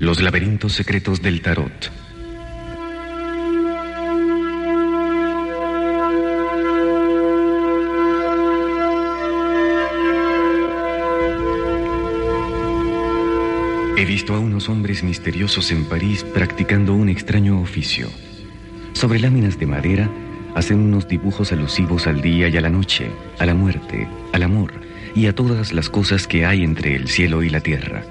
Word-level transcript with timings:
Los 0.00 0.22
laberintos 0.22 0.74
secretos 0.74 1.22
del 1.22 1.42
tarot. 1.42 1.90
He 13.96 14.04
visto 14.04 14.34
a 14.34 14.38
unos 14.38 14.68
hombres 14.68 15.02
misteriosos 15.02 15.72
en 15.72 15.84
París 15.86 16.22
practicando 16.22 16.94
un 16.94 17.08
extraño 17.08 17.60
oficio. 17.60 18.08
Sobre 18.92 19.18
láminas 19.18 19.58
de 19.58 19.66
madera 19.66 20.08
hacen 20.54 20.78
unos 20.78 21.08
dibujos 21.08 21.50
alusivos 21.50 22.06
al 22.06 22.20
día 22.20 22.46
y 22.46 22.56
a 22.56 22.60
la 22.60 22.70
noche, 22.70 23.10
a 23.40 23.46
la 23.46 23.54
muerte, 23.54 24.06
al 24.32 24.44
amor 24.44 24.74
y 25.16 25.26
a 25.26 25.34
todas 25.34 25.72
las 25.72 25.90
cosas 25.90 26.28
que 26.28 26.46
hay 26.46 26.62
entre 26.62 26.94
el 26.94 27.08
cielo 27.08 27.42
y 27.42 27.50
la 27.50 27.58
tierra. 27.58 28.04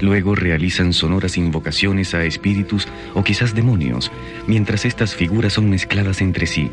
Luego 0.00 0.34
realizan 0.34 0.92
sonoras 0.92 1.36
invocaciones 1.36 2.14
a 2.14 2.24
espíritus 2.24 2.88
o 3.14 3.22
quizás 3.22 3.54
demonios, 3.54 4.10
mientras 4.46 4.84
estas 4.84 5.14
figuras 5.14 5.52
son 5.52 5.68
mezcladas 5.68 6.20
entre 6.20 6.46
sí. 6.46 6.70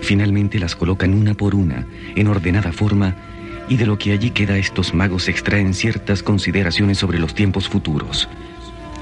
Finalmente 0.00 0.58
las 0.58 0.76
colocan 0.76 1.14
una 1.14 1.34
por 1.34 1.54
una, 1.54 1.86
en 2.14 2.26
ordenada 2.26 2.72
forma, 2.72 3.16
y 3.68 3.76
de 3.76 3.86
lo 3.86 3.98
que 3.98 4.12
allí 4.12 4.30
queda 4.30 4.58
estos 4.58 4.94
magos 4.94 5.28
extraen 5.28 5.74
ciertas 5.74 6.22
consideraciones 6.22 6.98
sobre 6.98 7.18
los 7.18 7.34
tiempos 7.34 7.68
futuros. 7.68 8.28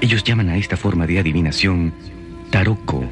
Ellos 0.01 0.23
llaman 0.23 0.49
a 0.49 0.57
esta 0.57 0.77
forma 0.77 1.07
de 1.07 1.19
adivinación 1.19 1.93
taroco 2.49 3.09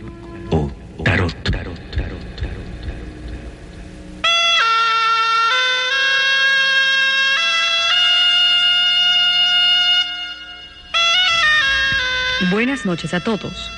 Buenas 12.73 12.87
noches 12.87 13.13
a 13.13 13.19
todos. 13.19 13.71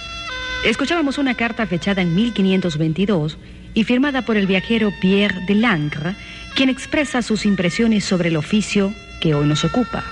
Escuchábamos 0.63 1.17
una 1.17 1.35
carta 1.35 1.67
fechada 1.67 2.01
en 2.01 2.15
1522 2.15 3.38
y 3.74 3.84
firmada 3.84 4.21
por 4.21 4.38
el 4.38 4.48
viajero 4.48 4.93
Pierre 5.01 5.41
de 5.48 5.55
Langres, 5.55 6.15
quien 6.55 6.70
expresa 6.70 7.21
sus 7.21 7.46
impresiones 7.46 8.05
sobre 8.05 8.29
el 8.29 8.38
oficio 8.38 8.93
que 9.20 9.35
hoy 9.35 9.48
nos 9.48 9.66
ocupa. 9.66 10.05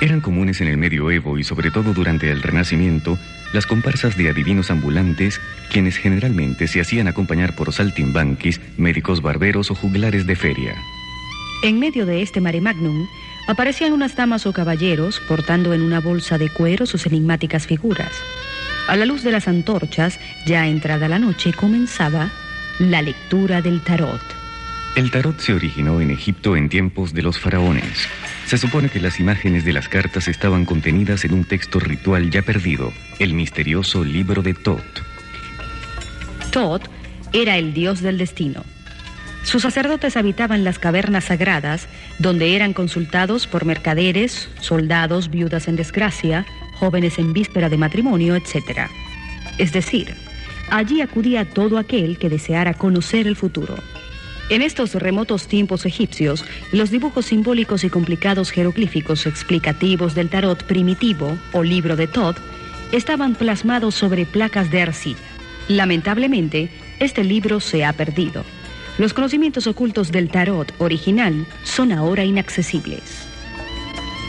Eran 0.00 0.20
comunes 0.20 0.60
en 0.60 0.66
el 0.66 0.78
medioevo 0.78 1.38
y 1.38 1.44
sobre 1.44 1.70
todo 1.70 1.94
durante 1.94 2.28
el 2.28 2.42
Renacimiento 2.42 3.20
las 3.52 3.68
comparsas 3.68 4.16
de 4.16 4.30
adivinos 4.30 4.72
ambulantes, 4.72 5.40
quienes 5.70 5.96
generalmente 5.96 6.66
se 6.66 6.80
hacían 6.80 7.06
acompañar 7.06 7.54
por 7.54 7.72
saltimbanquis, 7.72 8.60
médicos 8.76 9.22
barberos 9.22 9.70
o 9.70 9.76
juglares 9.76 10.26
de 10.26 10.34
feria. 10.34 10.74
En 11.62 11.78
medio 11.78 12.04
de 12.04 12.20
este 12.20 12.40
mare 12.40 12.60
magnum 12.60 13.06
aparecían 13.46 13.92
unas 13.92 14.16
damas 14.16 14.46
o 14.46 14.52
caballeros 14.52 15.20
portando 15.28 15.74
en 15.74 15.82
una 15.82 16.00
bolsa 16.00 16.38
de 16.38 16.48
cuero 16.50 16.86
sus 16.86 17.06
enigmáticas 17.06 17.66
figuras. 17.66 18.12
A 18.88 18.96
la 18.96 19.06
luz 19.06 19.22
de 19.22 19.32
las 19.32 19.48
antorchas, 19.48 20.18
ya 20.46 20.66
entrada 20.66 21.08
la 21.08 21.18
noche, 21.18 21.52
comenzaba 21.52 22.30
la 22.78 23.02
lectura 23.02 23.62
del 23.62 23.82
tarot. 23.82 24.20
El 24.94 25.10
tarot 25.10 25.38
se 25.40 25.52
originó 25.52 26.00
en 26.00 26.10
Egipto 26.10 26.56
en 26.56 26.68
tiempos 26.68 27.12
de 27.12 27.22
los 27.22 27.38
faraones. 27.38 28.08
Se 28.46 28.56
supone 28.56 28.88
que 28.88 29.00
las 29.00 29.20
imágenes 29.20 29.64
de 29.64 29.72
las 29.72 29.88
cartas 29.88 30.28
estaban 30.28 30.64
contenidas 30.64 31.24
en 31.24 31.34
un 31.34 31.44
texto 31.44 31.80
ritual 31.80 32.30
ya 32.30 32.42
perdido, 32.42 32.92
el 33.18 33.34
misterioso 33.34 34.04
libro 34.04 34.40
de 34.42 34.54
Tot. 34.54 34.84
Tot 36.50 36.88
era 37.32 37.58
el 37.58 37.74
dios 37.74 38.00
del 38.00 38.18
destino. 38.18 38.64
Sus 39.46 39.62
sacerdotes 39.62 40.16
habitaban 40.16 40.64
las 40.64 40.80
cavernas 40.80 41.26
sagradas, 41.26 41.86
donde 42.18 42.56
eran 42.56 42.72
consultados 42.72 43.46
por 43.46 43.64
mercaderes, 43.64 44.48
soldados, 44.60 45.30
viudas 45.30 45.68
en 45.68 45.76
desgracia, 45.76 46.44
jóvenes 46.74 47.20
en 47.20 47.32
víspera 47.32 47.68
de 47.68 47.78
matrimonio, 47.78 48.34
etc. 48.34 48.88
Es 49.56 49.72
decir, 49.72 50.16
allí 50.68 51.00
acudía 51.00 51.44
todo 51.44 51.78
aquel 51.78 52.18
que 52.18 52.28
deseara 52.28 52.74
conocer 52.74 53.28
el 53.28 53.36
futuro. 53.36 53.76
En 54.50 54.62
estos 54.62 54.94
remotos 54.94 55.46
tiempos 55.46 55.86
egipcios, 55.86 56.44
los 56.72 56.90
dibujos 56.90 57.26
simbólicos 57.26 57.84
y 57.84 57.88
complicados 57.88 58.50
jeroglíficos 58.50 59.26
explicativos 59.26 60.16
del 60.16 60.28
tarot 60.28 60.64
primitivo 60.64 61.38
o 61.52 61.62
libro 61.62 61.94
de 61.94 62.08
Todd 62.08 62.34
estaban 62.90 63.36
plasmados 63.36 63.94
sobre 63.94 64.26
placas 64.26 64.72
de 64.72 64.82
arcilla. 64.82 65.20
Lamentablemente, 65.68 66.68
este 66.98 67.22
libro 67.22 67.60
se 67.60 67.84
ha 67.84 67.92
perdido. 67.92 68.44
Los 68.98 69.12
conocimientos 69.12 69.66
ocultos 69.66 70.10
del 70.10 70.30
tarot 70.30 70.72
original 70.78 71.46
son 71.64 71.92
ahora 71.92 72.24
inaccesibles. 72.24 73.28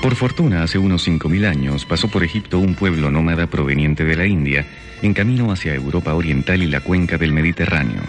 Por 0.01 0.15
fortuna, 0.15 0.63
hace 0.63 0.77
unos 0.77 1.07
5.000 1.07 1.47
años 1.47 1.85
pasó 1.85 2.09
por 2.09 2.23
Egipto 2.23 2.59
un 2.59 2.75
pueblo 2.75 3.09
nómada 3.09 3.47
proveniente 3.47 4.03
de 4.03 4.15
la 4.15 4.25
India, 4.25 4.65
en 5.01 5.13
camino 5.13 5.51
hacia 5.51 5.73
Europa 5.73 6.13
Oriental 6.13 6.61
y 6.61 6.67
la 6.67 6.81
cuenca 6.81 7.17
del 7.17 7.31
Mediterráneo. 7.31 8.01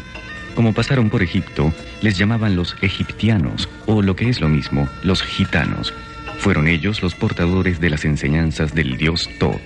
Como 0.55 0.73
pasaron 0.75 1.09
por 1.11 1.23
Egipto, 1.23 1.73
les 2.03 2.19
llamaban 2.19 2.57
los 2.57 2.77
egiptianos, 2.83 3.69
o 3.87 4.03
lo 4.03 4.17
que 4.17 4.29
es 4.29 4.41
lo 4.41 4.49
mismo, 4.49 4.89
los 5.05 5.23
gitanos. 5.23 5.95
Fueron 6.39 6.67
ellos 6.67 7.03
los 7.03 7.15
portadores 7.15 7.81
de 7.81 7.91
las 7.91 8.05
enseñanzas 8.05 8.75
del 8.75 8.97
dios 8.97 9.31
Tot. 9.39 9.61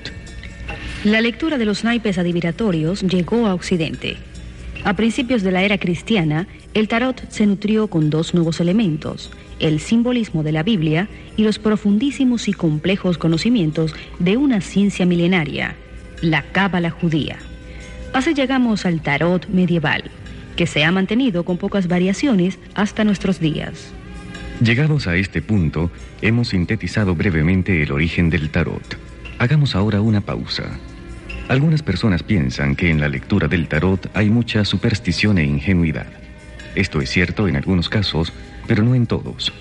La 1.04 1.20
lectura 1.20 1.58
de 1.58 1.64
los 1.64 1.82
naipes 1.82 2.19
adivinatorios 2.19 3.02
llegó 3.02 3.47
a 3.47 3.54
Occidente. 3.54 4.19
A 4.84 4.94
principios 4.94 5.43
de 5.43 5.53
la 5.53 5.62
era 5.62 5.78
cristiana, 5.78 6.48
el 6.75 6.88
tarot 6.88 7.31
se 7.31 7.47
nutrió 7.47 7.87
con 7.87 8.10
dos 8.10 8.34
nuevos 8.34 8.60
elementos, 8.60 9.31
el 9.60 9.78
simbolismo 9.78 10.43
de 10.43 10.50
la 10.50 10.65
Biblia 10.65 11.09
y 11.37 11.44
los 11.44 11.60
profundísimos 11.60 12.48
y 12.48 12.53
complejos 12.53 13.16
conocimientos 13.16 13.94
de 14.19 14.37
una 14.37 14.60
ciencia 14.60 15.06
milenaria, 15.06 15.76
la 16.20 16.43
cábala 16.43 16.91
judía. 16.91 17.38
Así 18.12 18.34
llegamos 18.34 18.84
al 18.84 19.00
tarot 19.00 19.48
medieval 19.48 20.10
que 20.56 20.66
se 20.66 20.84
ha 20.84 20.93
mantenido 20.93 21.44
con 21.44 21.59
pocas 21.59 21.88
variaciones 21.88 22.59
hasta 22.75 23.04
nuestros 23.04 23.41
días. 23.41 23.93
Llegados 24.62 25.06
a 25.06 25.16
este 25.16 25.43
punto, 25.43 25.91
hemos 26.20 26.49
sintetizado 26.49 27.14
brevemente 27.14 27.82
el 27.82 27.93
origen 27.93 28.31
del 28.31 28.50
tarot. 28.50 28.99
Hagamos 29.38 29.75
ahora 29.75 30.00
una 30.00 30.20
pausa. 30.20 30.78
Algunas 31.48 31.82
personas 31.82 32.22
piensan 32.22 32.76
que 32.76 32.91
en 32.91 33.00
la 33.00 33.08
lectura 33.08 33.48
del 33.48 33.69
tarot 33.69 34.10
hay 34.14 34.30
mucha 34.30 34.64
superstición 34.64 35.38
e 35.38 35.44
ingenuidad. 35.44 36.06
Esto 36.75 37.00
es 37.00 37.10
cierto 37.10 37.48
en 37.48 37.56
algunos 37.56 37.88
casos, 37.88 38.32
pero 38.66 38.82
no 38.82 38.94
en 38.94 39.06
todos. 39.06 39.52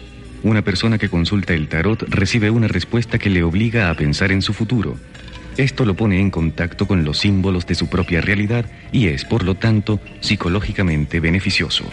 Una 0.43 0.61
persona 0.61 0.97
que 0.97 1.09
consulta 1.09 1.53
el 1.53 1.67
tarot 1.67 2.03
recibe 2.07 2.49
una 2.49 2.67
respuesta 2.67 3.19
que 3.19 3.29
le 3.29 3.43
obliga 3.43 3.89
a 3.89 3.95
pensar 3.95 4.31
en 4.31 4.41
su 4.41 4.53
futuro, 4.53 4.97
esto 5.57 5.85
lo 5.85 5.95
pone 5.95 6.19
en 6.19 6.31
contacto 6.31 6.87
con 6.87 7.03
los 7.03 7.19
símbolos 7.19 7.67
de 7.67 7.75
su 7.75 7.87
propia 7.87 8.21
realidad 8.21 8.65
y 8.91 9.07
es, 9.07 9.25
por 9.25 9.43
lo 9.43 9.55
tanto, 9.55 9.99
psicológicamente 10.21 11.19
beneficioso. 11.19 11.83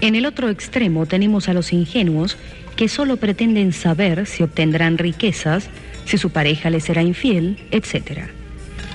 En 0.00 0.16
el 0.16 0.26
otro 0.26 0.48
extremo 0.48 1.06
tenemos 1.06 1.48
a 1.48 1.54
los 1.54 1.72
ingenuos 1.72 2.36
que 2.74 2.88
solo 2.88 3.18
pretenden 3.18 3.72
saber 3.72 4.26
si 4.26 4.42
obtendrán 4.42 4.98
riquezas, 4.98 5.68
si 6.06 6.18
su 6.18 6.30
pareja 6.30 6.70
les 6.70 6.84
será 6.84 7.02
infiel, 7.02 7.56
etc. 7.70 8.28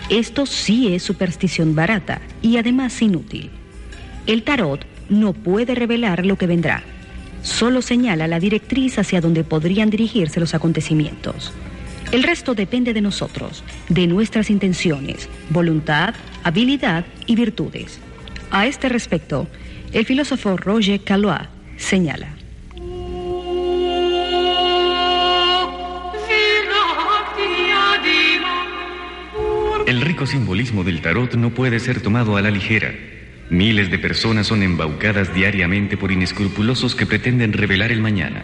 Esto 0.09 0.45
sí 0.45 0.93
es 0.93 1.03
superstición 1.03 1.75
barata 1.75 2.21
y 2.41 2.57
además 2.57 3.01
inútil. 3.01 3.49
El 4.25 4.43
tarot 4.43 4.85
no 5.09 5.33
puede 5.33 5.75
revelar 5.75 6.25
lo 6.25 6.37
que 6.37 6.47
vendrá, 6.47 6.83
solo 7.43 7.81
señala 7.81 8.27
la 8.27 8.39
directriz 8.39 8.97
hacia 8.99 9.19
donde 9.19 9.43
podrían 9.43 9.89
dirigirse 9.89 10.39
los 10.39 10.53
acontecimientos. 10.53 11.51
El 12.13 12.23
resto 12.23 12.55
depende 12.55 12.93
de 12.93 13.01
nosotros, 13.01 13.65
de 13.89 14.07
nuestras 14.07 14.49
intenciones, 14.49 15.27
voluntad, 15.49 16.15
habilidad 16.43 17.05
y 17.25 17.35
virtudes. 17.35 17.99
A 18.49 18.65
este 18.65 18.87
respecto, 18.87 19.47
el 19.91 20.05
filósofo 20.05 20.55
Roger 20.55 21.01
Calois 21.01 21.49
señala. 21.75 22.36
El 29.87 30.01
rico 30.01 30.25
simbolismo 30.25 30.83
del 30.83 30.99
tarot 30.99 31.35
no 31.35 31.51
puede 31.51 31.79
ser 31.79 32.01
tomado 32.01 32.35
a 32.35 32.41
la 32.41 32.51
ligera. 32.51 32.93
Miles 33.49 33.89
de 33.89 33.97
personas 33.97 34.47
son 34.47 34.61
embaucadas 34.61 35.33
diariamente 35.33 35.95
por 35.95 36.11
inescrupulosos 36.11 36.93
que 36.93 37.05
pretenden 37.05 37.53
revelar 37.53 37.93
el 37.93 38.01
mañana. 38.01 38.43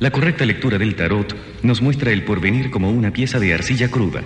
La 0.00 0.10
correcta 0.10 0.44
lectura 0.44 0.76
del 0.76 0.96
tarot 0.96 1.32
nos 1.62 1.80
muestra 1.80 2.10
el 2.10 2.24
porvenir 2.24 2.72
como 2.72 2.90
una 2.90 3.12
pieza 3.12 3.38
de 3.38 3.54
arcilla 3.54 3.88
cruda. 3.88 4.24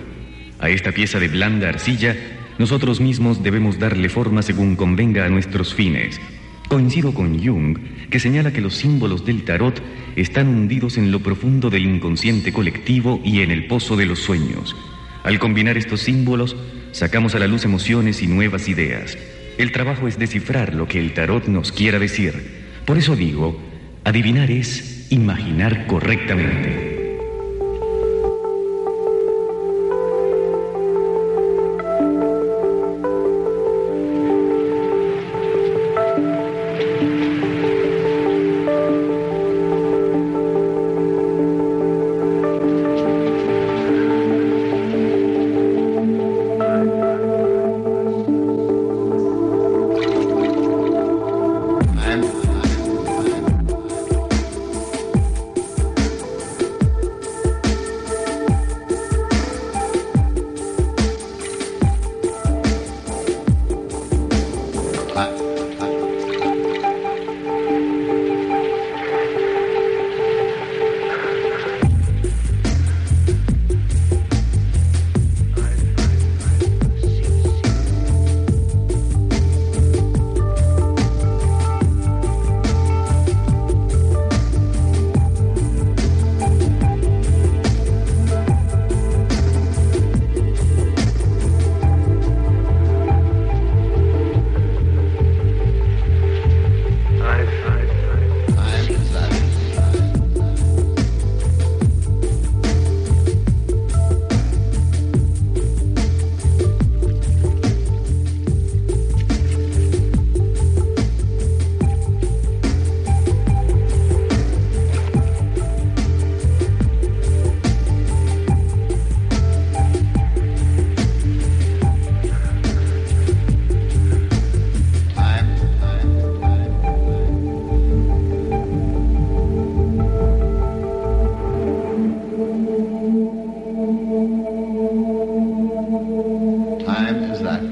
A 0.59 0.71
esta 0.71 0.91
pieza 0.91 1.19
de 1.19 1.27
blanda 1.27 1.69
arcilla, 1.69 2.15
nosotros 2.57 2.99
mismos 2.99 3.43
debemos 3.43 3.77
darle 3.77 4.09
forma 4.09 4.41
según 4.41 4.75
convenga 4.75 5.27
a 5.27 5.29
nuestros 5.29 5.75
fines. 5.75 6.19
Coincido 6.67 7.13
con 7.13 7.37
Jung, 7.45 7.77
que 8.09 8.19
señala 8.19 8.51
que 8.51 8.61
los 8.61 8.73
símbolos 8.73 9.23
del 9.23 9.43
tarot 9.43 9.83
están 10.15 10.47
hundidos 10.47 10.97
en 10.97 11.11
lo 11.11 11.19
profundo 11.19 11.69
del 11.69 11.85
inconsciente 11.85 12.51
colectivo 12.51 13.21
y 13.23 13.41
en 13.41 13.51
el 13.51 13.67
pozo 13.67 13.95
de 13.95 14.07
los 14.07 14.17
sueños. 14.17 14.75
Al 15.23 15.39
combinar 15.39 15.77
estos 15.77 16.01
símbolos, 16.01 16.55
sacamos 16.91 17.35
a 17.35 17.39
la 17.39 17.47
luz 17.47 17.65
emociones 17.65 18.21
y 18.21 18.27
nuevas 18.27 18.67
ideas. 18.67 19.17
El 19.57 19.71
trabajo 19.71 20.07
es 20.07 20.17
descifrar 20.17 20.73
lo 20.73 20.87
que 20.87 20.99
el 20.99 21.13
tarot 21.13 21.47
nos 21.47 21.71
quiera 21.71 21.99
decir. 21.99 22.59
Por 22.85 22.97
eso 22.97 23.15
digo, 23.15 23.59
adivinar 24.03 24.49
es 24.49 25.07
imaginar 25.11 25.85
correctamente. 25.87 26.98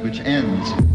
Which 0.07 0.21
ends. 0.21 0.86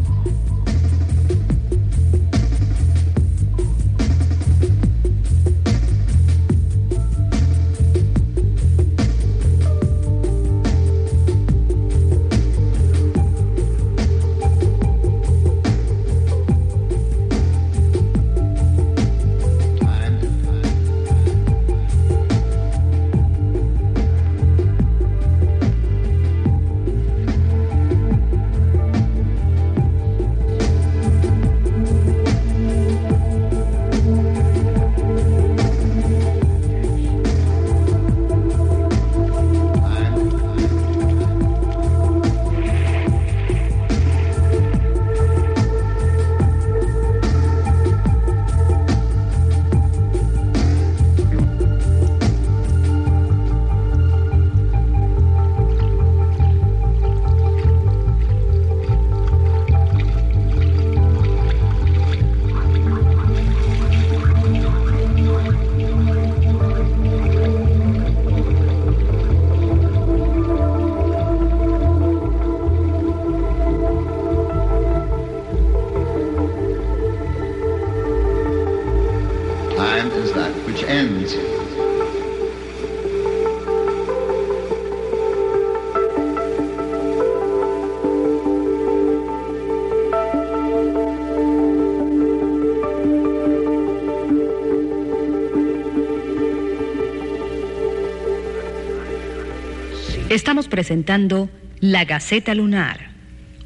Estamos 100.32 100.66
presentando 100.66 101.50
La 101.80 102.06
Gaceta 102.06 102.54
Lunar, 102.54 103.10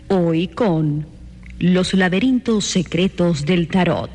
hoy 0.09 0.49
con 0.49 1.07
Los 1.61 1.95
laberintos 1.95 2.65
secretos 2.65 3.47
del 3.47 3.69
tarot. 3.69 4.11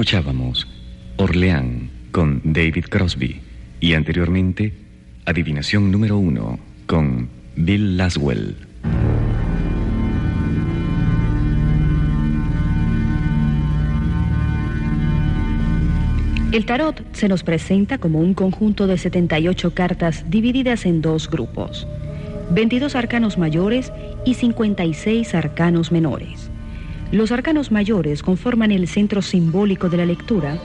Escuchábamos 0.00 0.66
Orleán 1.18 1.90
con 2.10 2.40
David 2.42 2.86
Crosby 2.88 3.42
y 3.80 3.92
anteriormente 3.92 4.72
Adivinación 5.26 5.92
número 5.92 6.16
uno 6.16 6.58
con 6.86 7.28
Bill 7.54 7.98
Laswell. 7.98 8.56
El 16.50 16.64
tarot 16.64 17.04
se 17.12 17.28
nos 17.28 17.42
presenta 17.42 17.98
como 17.98 18.20
un 18.20 18.32
conjunto 18.32 18.86
de 18.86 18.96
78 18.96 19.74
cartas 19.74 20.24
divididas 20.30 20.86
en 20.86 21.02
dos 21.02 21.28
grupos, 21.28 21.86
22 22.52 22.96
arcanos 22.96 23.36
mayores 23.36 23.92
y 24.24 24.32
56 24.32 25.34
arcanos 25.34 25.92
menores. 25.92 26.49
Los 27.12 27.32
arcanos 27.32 27.72
mayores 27.72 28.22
conforman 28.22 28.70
el 28.70 28.86
centro 28.86 29.20
simbólico 29.20 29.88
de 29.88 29.96
la 29.96 30.06
lectura, 30.06 30.58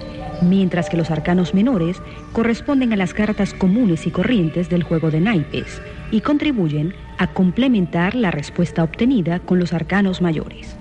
mientras 0.44 0.90
que 0.90 0.98
los 0.98 1.10
arcanos 1.10 1.56
menores 1.56 2.00
corresponden 2.34 2.94
a 2.94 2.96
las 2.96 3.16
cartas 3.16 3.56
comunes 3.56 4.06
y 4.06 4.12
corrientes 4.12 4.70
del 4.70 4.84
juego 4.84 5.10
de 5.10 5.22
naipes 5.22 5.82
y 6.12 6.22
contribuyen 6.22 6.94
a 7.18 7.34
complementar 7.34 8.14
la 8.14 8.30
respuesta 8.30 8.84
obtenida 8.84 9.40
con 9.40 9.58
los 9.58 9.74
arcanos 9.74 10.22
mayores. 10.22 10.76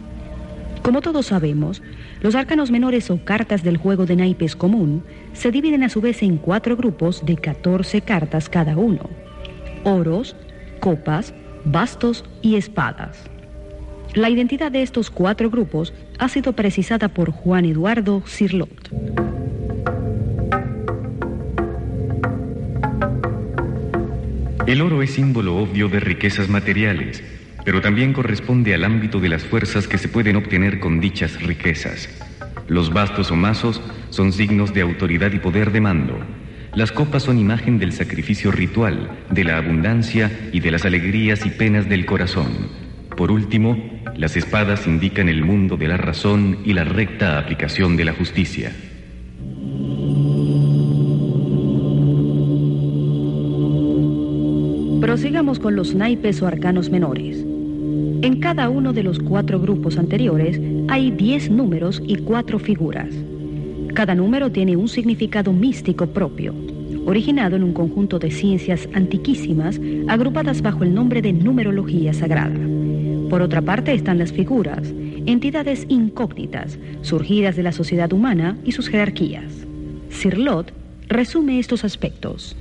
Como 0.83 1.01
todos 1.01 1.27
sabemos, 1.27 1.81
los 2.21 2.35
arcanos 2.35 2.71
menores 2.71 3.11
o 3.11 3.25
cartas 3.25 3.63
del 3.63 3.79
juego 3.79 4.05
de 4.05 4.17
naipes 4.17 4.57
común 4.57 5.03
se 5.33 5.51
dividen 5.51 5.83
a 5.83 5.89
su 5.89 6.03
vez 6.03 6.23
en 6.23 6.37
cuatro 6.37 6.77
grupos 6.77 7.25
de 7.25 7.37
14 7.37 8.03
cartas 8.03 8.51
cada 8.51 8.77
uno. 8.77 9.09
Oros, 9.85 10.37
copas, 10.81 11.33
bastos 11.65 12.23
y 12.43 12.57
espadas. 12.57 13.31
La 14.15 14.31
identidad 14.31 14.71
de 14.71 14.83
estos 14.83 15.11
cuatro 15.11 15.51
grupos 15.51 15.93
ha 16.21 16.29
sido 16.29 16.53
precisada 16.53 17.09
por 17.09 17.33
Juan 17.33 17.65
Eduardo 17.65 18.23
Cirlot. 18.25 18.71
El 24.69 24.83
oro 24.83 25.03
es 25.03 25.11
símbolo 25.11 25.57
obvio 25.57 25.89
de 25.89 25.99
riquezas 25.99 26.49
materiales, 26.49 27.25
pero 27.65 27.81
también 27.81 28.13
corresponde 28.13 28.73
al 28.73 28.85
ámbito 28.85 29.19
de 29.19 29.31
las 29.31 29.43
fuerzas 29.43 29.89
que 29.89 29.99
se 29.99 30.09
pueden 30.09 30.37
obtener 30.37 30.79
con 30.79 31.01
dichas 31.01 31.43
riquezas. 31.43 32.09
Los 32.69 32.93
bastos 32.93 33.33
o 33.33 33.37
mazos 33.37 33.83
son 34.11 34.33
signos 34.33 34.73
de 34.73 34.83
autoridad 34.83 35.33
y 35.33 35.41
poder 35.41 35.73
de 35.73 35.81
mando. 35.81 36.17
Las 36.73 36.93
copas 36.93 37.25
son 37.25 37.41
imagen 37.41 37.81
del 37.81 37.93
sacrificio 37.93 38.53
ritual, 38.53 39.11
de 39.31 39.43
la 39.43 39.59
abundancia 39.59 40.31
y 40.53 40.61
de 40.61 40.71
las 40.71 40.85
alegrías 40.85 41.45
y 41.45 41.51
penas 41.51 41.89
del 41.89 42.07
corazón. 42.07 42.49
Por 43.17 43.31
último, 43.31 43.94
las 44.17 44.37
espadas 44.37 44.87
indican 44.87 45.29
el 45.29 45.43
mundo 45.43 45.77
de 45.77 45.89
la 45.89 45.97
razón 45.97 46.59
y 46.65 46.73
la 46.73 46.85
recta 46.85 47.39
aplicación 47.39 47.97
de 47.97 48.05
la 48.05 48.13
justicia. 48.13 48.73
Prosigamos 55.01 55.59
con 55.59 55.77
los 55.77 55.95
naipes 55.95 56.41
o 56.43 56.47
arcanos 56.47 56.91
menores. 56.91 57.45
En 58.23 58.41
cada 58.41 58.69
uno 58.69 58.93
de 58.93 59.03
los 59.03 59.19
cuatro 59.19 59.61
grupos 59.61 59.99
anteriores 59.99 60.61
hay 60.89 61.11
diez 61.11 61.51
números 61.51 62.03
y 62.07 62.17
cuatro 62.17 62.59
figuras. 62.59 63.09
Cada 63.95 64.15
número 64.15 64.51
tiene 64.51 64.77
un 64.77 64.89
significado 64.89 65.53
místico 65.53 66.07
propio, 66.07 66.55
originado 67.05 67.57
en 67.57 67.63
un 67.63 67.75
conjunto 67.75 68.19
de 68.19 68.31
ciencias 68.31 68.89
antiquísimas 68.95 69.81
agrupadas 70.09 70.63
bajo 70.63 70.85
el 70.85 70.95
nombre 70.95 71.21
de 71.21 71.33
numerología 71.33 72.13
sagrada. 72.13 72.59
Por 73.29 73.43
otra 73.43 73.63
parte 73.63 73.93
están 73.93 74.19
las 74.19 74.33
figuras, 74.33 74.93
entidades 75.27 75.87
incógnitas, 75.89 76.79
surgidas 77.03 77.57
de 77.57 77.63
la 77.63 77.73
sociedad 77.73 78.13
humana 78.13 78.57
y 78.65 78.73
sus 78.73 78.89
jerarquías. 78.89 79.67
Sirlot 80.11 80.73
resume 81.09 81.59
estos 81.59 81.85
aspectos. 81.85 82.57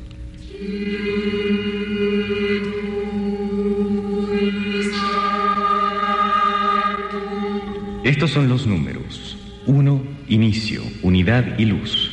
Estos 8.04 8.32
son 8.32 8.50
los 8.50 8.68
números. 8.68 9.38
1. 9.66 10.04
Inicio, 10.28 10.84
unidad 11.04 11.58
y 11.58 11.66
luz. 11.66 12.12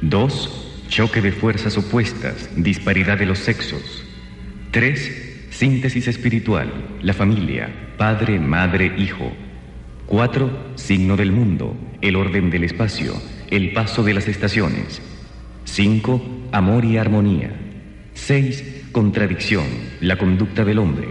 2. 0.00 0.86
Choque 0.88 1.20
de 1.20 1.32
fuerzas 1.32 1.76
opuestas, 1.76 2.48
disparidad 2.56 3.18
de 3.18 3.26
los 3.26 3.38
sexos. 3.38 4.04
3. 4.70 5.27
Síntesis 5.58 6.06
espiritual, 6.06 6.72
la 7.02 7.12
familia, 7.12 7.68
padre, 7.96 8.38
madre, 8.38 8.94
hijo. 8.96 9.32
4. 10.06 10.74
Signo 10.76 11.16
del 11.16 11.32
mundo, 11.32 11.76
el 12.00 12.14
orden 12.14 12.48
del 12.48 12.62
espacio, 12.62 13.14
el 13.50 13.72
paso 13.72 14.04
de 14.04 14.14
las 14.14 14.28
estaciones. 14.28 15.02
5. 15.64 16.22
Amor 16.52 16.84
y 16.84 16.96
armonía. 16.96 17.50
6. 18.14 18.82
Contradicción, 18.92 19.66
la 20.00 20.16
conducta 20.16 20.64
del 20.64 20.78
hombre. 20.78 21.08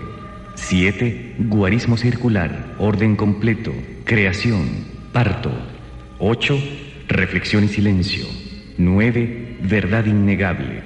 7. 0.56 1.36
Guarismo 1.40 1.98
circular, 1.98 2.74
orden 2.80 3.18
completo, 3.18 3.74
creación, 4.06 4.70
parto. 5.12 5.52
8. 6.20 6.58
Reflexión 7.10 7.66
y 7.66 7.68
silencio. 7.68 8.26
9. 8.78 9.58
Verdad 9.64 10.06
innegable. 10.06 10.84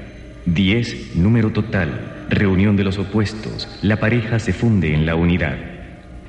10. 0.48 1.16
Número 1.16 1.52
total, 1.52 2.11
reunión 2.32 2.76
de 2.76 2.84
los 2.84 2.98
opuestos, 2.98 3.68
la 3.84 4.00
pareja 4.00 4.40
se 4.40 4.54
funde 4.54 4.96
en 4.96 5.06
la 5.06 5.16
unidad. 5.16 5.58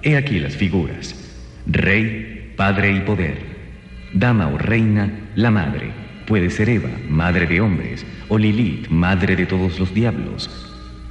He 0.02 0.16
aquí 0.16 0.38
las 0.40 0.56
figuras. 0.56 1.14
Rey, 1.66 2.52
padre 2.56 2.92
y 2.92 3.00
poder. 3.00 3.38
Dama 4.12 4.48
o 4.48 4.58
reina, 4.58 5.10
la 5.36 5.50
madre. 5.50 5.92
Puede 6.26 6.50
ser 6.50 6.68
Eva, 6.68 6.90
madre 7.08 7.46
de 7.46 7.60
hombres, 7.60 8.04
o 8.28 8.36
Lilith, 8.36 8.88
madre 8.88 9.36
de 9.36 9.46
todos 9.46 9.78
los 9.78 9.94
diablos. 9.94 10.50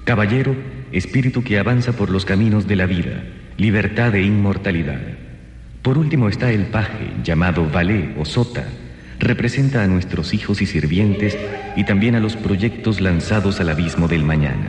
Caballero, 0.03 0.55
espíritu 0.91 1.43
que 1.43 1.57
avanza 1.57 1.93
por 1.93 2.09
los 2.09 2.25
caminos 2.25 2.67
de 2.67 2.75
la 2.75 2.85
vida, 2.85 3.23
libertad 3.57 4.13
e 4.15 4.23
inmortalidad. 4.23 5.01
Por 5.81 5.97
último 5.97 6.29
está 6.29 6.51
el 6.51 6.65
paje, 6.67 7.11
llamado 7.23 7.69
Valé 7.69 8.13
o 8.17 8.25
Sota. 8.25 8.65
Representa 9.21 9.83
a 9.83 9.87
nuestros 9.87 10.33
hijos 10.33 10.63
y 10.63 10.65
sirvientes 10.65 11.37
y 11.75 11.83
también 11.83 12.15
a 12.15 12.19
los 12.19 12.35
proyectos 12.35 12.99
lanzados 13.01 13.59
al 13.59 13.69
abismo 13.69 14.07
del 14.07 14.23
mañana. 14.23 14.67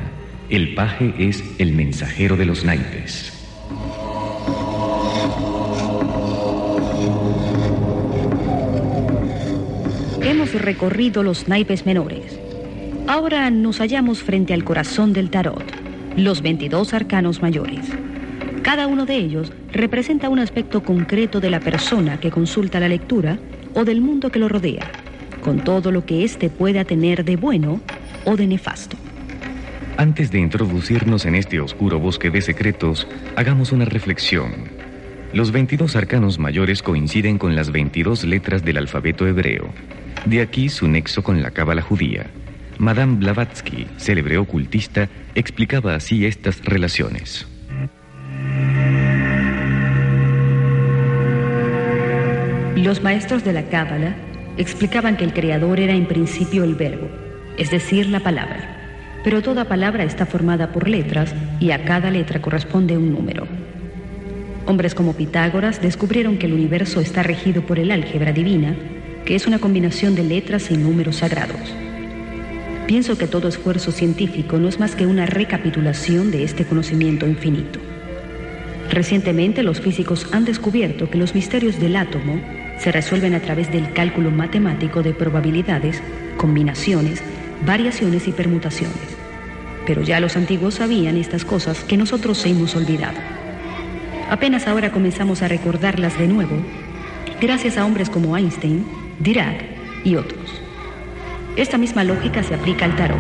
El 0.51 0.75
paje 0.75 1.15
es 1.19 1.43
el 1.59 1.73
mensajero 1.73 2.37
de 2.37 2.45
los 2.45 2.63
naipes. 2.63 3.33
Hemos 10.21 10.53
recorrido 10.53 11.23
los 11.23 11.49
naipes 11.49 11.87
menores. 11.87 12.39
Ahora 13.09 13.51
nos 13.51 13.79
hallamos 13.79 14.23
frente 14.23 14.53
al 14.53 14.65
corazón 14.65 15.15
del 15.15 15.31
tarot, 15.31 15.65
los 16.19 16.43
22 16.43 16.93
arcanos 16.93 17.41
mayores. 17.41 17.87
Cada 18.63 18.87
uno 18.87 19.07
de 19.07 19.17
ellos 19.17 19.51
representa 19.73 20.29
un 20.29 20.41
aspecto 20.41 20.83
concreto 20.83 21.41
de 21.41 21.49
la 21.49 21.61
persona 21.61 22.21
que 22.21 22.31
consulta 22.31 22.81
la 22.81 22.89
lectura 22.89 23.39
o 23.75 23.85
del 23.85 24.01
mundo 24.01 24.31
que 24.31 24.39
lo 24.39 24.49
rodea, 24.49 24.91
con 25.43 25.65
todo 25.65 25.91
lo 25.91 26.05
que 26.05 26.25
éste 26.25 26.51
pueda 26.51 26.85
tener 26.85 27.25
de 27.25 27.37
bueno 27.37 27.81
o 28.25 28.37
de 28.37 28.47
nefasto. 28.47 28.97
Antes 29.97 30.31
de 30.31 30.39
introducirnos 30.39 31.27
en 31.27 31.35
este 31.35 31.61
oscuro 31.61 31.99
bosque 31.99 32.31
de 32.31 32.41
secretos, 32.41 33.07
hagamos 33.37 33.73
una 33.73 33.85
reflexión. 33.85 34.53
Los 35.33 35.53
22 35.53 35.97
arcanos 35.97 36.39
mayores 36.39 36.83
coinciden 36.83 37.39
con 37.39 37.55
las 37.55 37.71
22 37.71 38.25
letras 38.25 38.65
del 38.65 38.79
alfabeto 38.79 39.27
hebreo. 39.27 39.71
De 40.25 40.41
aquí 40.41 40.69
su 40.69 40.89
nexo 40.89 41.23
con 41.23 41.43
la 41.43 41.51
cábala 41.51 41.83
judía. 41.83 42.27
Madame 42.79 43.17
Blavatsky, 43.19 43.87
célebre 43.97 44.39
ocultista, 44.39 45.09
explicaba 45.35 45.95
así 45.95 46.27
estas 46.27 46.65
relaciones. 46.65 47.47
Los 52.77 53.03
maestros 53.03 53.45
de 53.45 53.53
la 53.53 53.65
Cábala 53.65 54.15
explicaban 54.57 55.19
que 55.19 55.25
el 55.25 55.35
Creador 55.35 55.79
era 55.79 55.93
en 55.93 56.07
principio 56.07 56.65
el 56.65 56.75
Verbo, 56.75 57.07
es 57.59 57.71
decir, 57.71 58.09
la 58.09 58.21
palabra. 58.21 59.21
Pero 59.23 59.43
toda 59.43 59.67
palabra 59.67 60.05
está 60.05 60.25
formada 60.25 60.73
por 60.73 60.89
letras 60.89 61.35
y 61.61 61.71
a 61.73 61.85
cada 61.85 62.11
letra 62.11 62.41
corresponde 62.41 62.97
un 62.97 63.13
número. 63.13 63.47
Hombres 64.65 64.95
como 64.95 65.13
Pitágoras 65.13 65.83
descubrieron 65.83 66.39
que 66.39 66.47
el 66.47 66.55
universo 66.55 67.01
está 67.01 67.23
regido 67.23 67.61
por 67.61 67.79
el 67.79 67.91
álgebra 67.91 68.33
divina, 68.33 68.75
que 69.27 69.35
es 69.35 69.47
una 69.47 69.59
combinación 69.59 70.15
de 70.15 70.25
letras 70.25 70.71
y 70.71 70.77
números 70.79 71.17
sagrados. 71.17 71.75
Pienso 72.87 73.19
que 73.19 73.27
todo 73.27 73.49
esfuerzo 73.49 73.93
científico 73.93 74.57
no 74.57 74.69
es 74.69 74.81
más 74.81 74.97
que 74.97 75.05
una 75.05 75.27
recapitulación 75.27 76.31
de 76.31 76.43
este 76.43 76.65
conocimiento 76.65 77.27
infinito. 77.29 77.79
Recientemente 78.91 79.63
los 79.63 79.81
físicos 79.81 80.27
han 80.33 80.47
descubierto 80.47 81.11
que 81.11 81.19
los 81.19 81.35
misterios 81.35 81.79
del 81.79 81.97
átomo 81.97 82.41
se 82.79 82.93
resuelven 82.93 83.35
a 83.35 83.41
través 83.41 83.71
del 83.71 83.93
cálculo 83.93 84.31
matemático 84.31 85.03
de 85.03 85.15
probabilidades, 85.15 86.03
combinaciones, 86.37 87.23
variaciones 87.65 88.29
y 88.29 88.33
permutaciones. 88.33 88.97
Pero 89.87 90.03
ya 90.03 90.21
los 90.21 90.37
antiguos 90.37 90.75
sabían 90.75 91.17
estas 91.17 91.45
cosas 91.45 91.85
que 91.85 91.97
nosotros 91.97 92.45
hemos 92.47 92.75
olvidado. 92.77 93.19
Apenas 94.31 94.67
ahora 94.67 94.93
comenzamos 94.93 95.43
a 95.43 95.49
recordarlas 95.49 96.19
de 96.19 96.29
nuevo, 96.29 96.57
gracias 97.41 97.77
a 97.77 97.85
hombres 97.85 98.09
como 98.09 98.37
Einstein, 98.37 98.85
Dirac 99.19 99.63
y 100.05 100.17
otros. 100.17 100.63
Esta 101.57 101.77
misma 101.77 102.03
lógica 102.03 102.43
se 102.43 102.55
aplica 102.55 102.85
al 102.85 102.97
tarot. 102.97 103.19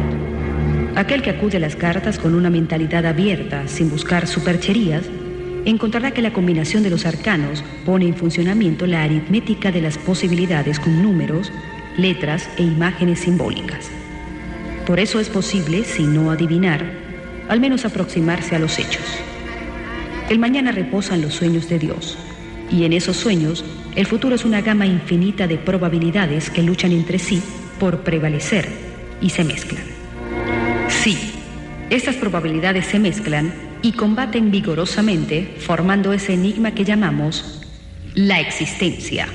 Aquel 0.96 1.22
que 1.22 1.30
acude 1.30 1.58
a 1.58 1.60
las 1.60 1.76
cartas 1.76 2.18
con 2.18 2.34
una 2.34 2.50
mentalidad 2.50 3.04
abierta, 3.06 3.66
sin 3.66 3.90
buscar 3.90 4.26
supercherías, 4.26 5.04
encontrará 5.64 6.10
que 6.10 6.22
la 6.22 6.32
combinación 6.32 6.82
de 6.82 6.90
los 6.90 7.06
arcanos 7.06 7.62
pone 7.84 8.06
en 8.06 8.16
funcionamiento 8.16 8.86
la 8.86 9.02
aritmética 9.02 9.70
de 9.70 9.80
las 9.80 9.98
posibilidades 9.98 10.80
con 10.80 11.02
números, 11.02 11.52
letras 11.96 12.48
e 12.56 12.62
imágenes 12.62 13.20
simbólicas. 13.20 13.90
Por 14.86 14.98
eso 14.98 15.20
es 15.20 15.28
posible, 15.28 15.84
si 15.84 16.02
no 16.02 16.30
adivinar, 16.30 16.84
al 17.48 17.60
menos 17.60 17.84
aproximarse 17.84 18.56
a 18.56 18.58
los 18.58 18.78
hechos. 18.78 19.04
El 20.28 20.38
mañana 20.38 20.72
reposa 20.72 21.14
en 21.14 21.22
los 21.22 21.34
sueños 21.34 21.68
de 21.68 21.78
Dios, 21.78 22.18
y 22.70 22.84
en 22.84 22.92
esos 22.92 23.16
sueños 23.16 23.64
el 23.94 24.06
futuro 24.06 24.34
es 24.34 24.44
una 24.44 24.62
gama 24.62 24.86
infinita 24.86 25.46
de 25.46 25.58
probabilidades 25.58 26.50
que 26.50 26.62
luchan 26.62 26.92
entre 26.92 27.18
sí 27.18 27.42
por 27.78 27.98
prevalecer 28.00 28.68
y 29.20 29.30
se 29.30 29.44
mezclan. 29.44 29.82
Sí, 30.88 31.18
estas 31.90 32.16
probabilidades 32.16 32.86
se 32.86 32.98
mezclan 32.98 33.52
y 33.82 33.92
combaten 33.92 34.50
vigorosamente 34.50 35.56
formando 35.58 36.12
ese 36.12 36.34
enigma 36.34 36.72
que 36.72 36.84
llamamos 36.84 37.60
la 38.14 38.40
existencia. 38.40 39.28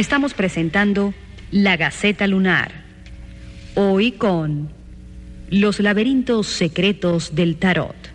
Estamos 0.00 0.32
presentando 0.32 1.12
La 1.50 1.76
Gaceta 1.76 2.26
Lunar. 2.26 2.72
Hoy 3.74 4.12
con 4.12 4.70
Los 5.50 5.78
laberintos 5.78 6.46
secretos 6.46 7.34
del 7.34 7.56
tarot. 7.56 8.09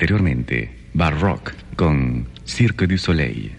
Anteriormente 0.00 0.70
Baroque 0.94 1.52
con 1.76 2.26
Cirque 2.46 2.86
du 2.86 2.96
Soleil. 2.96 3.52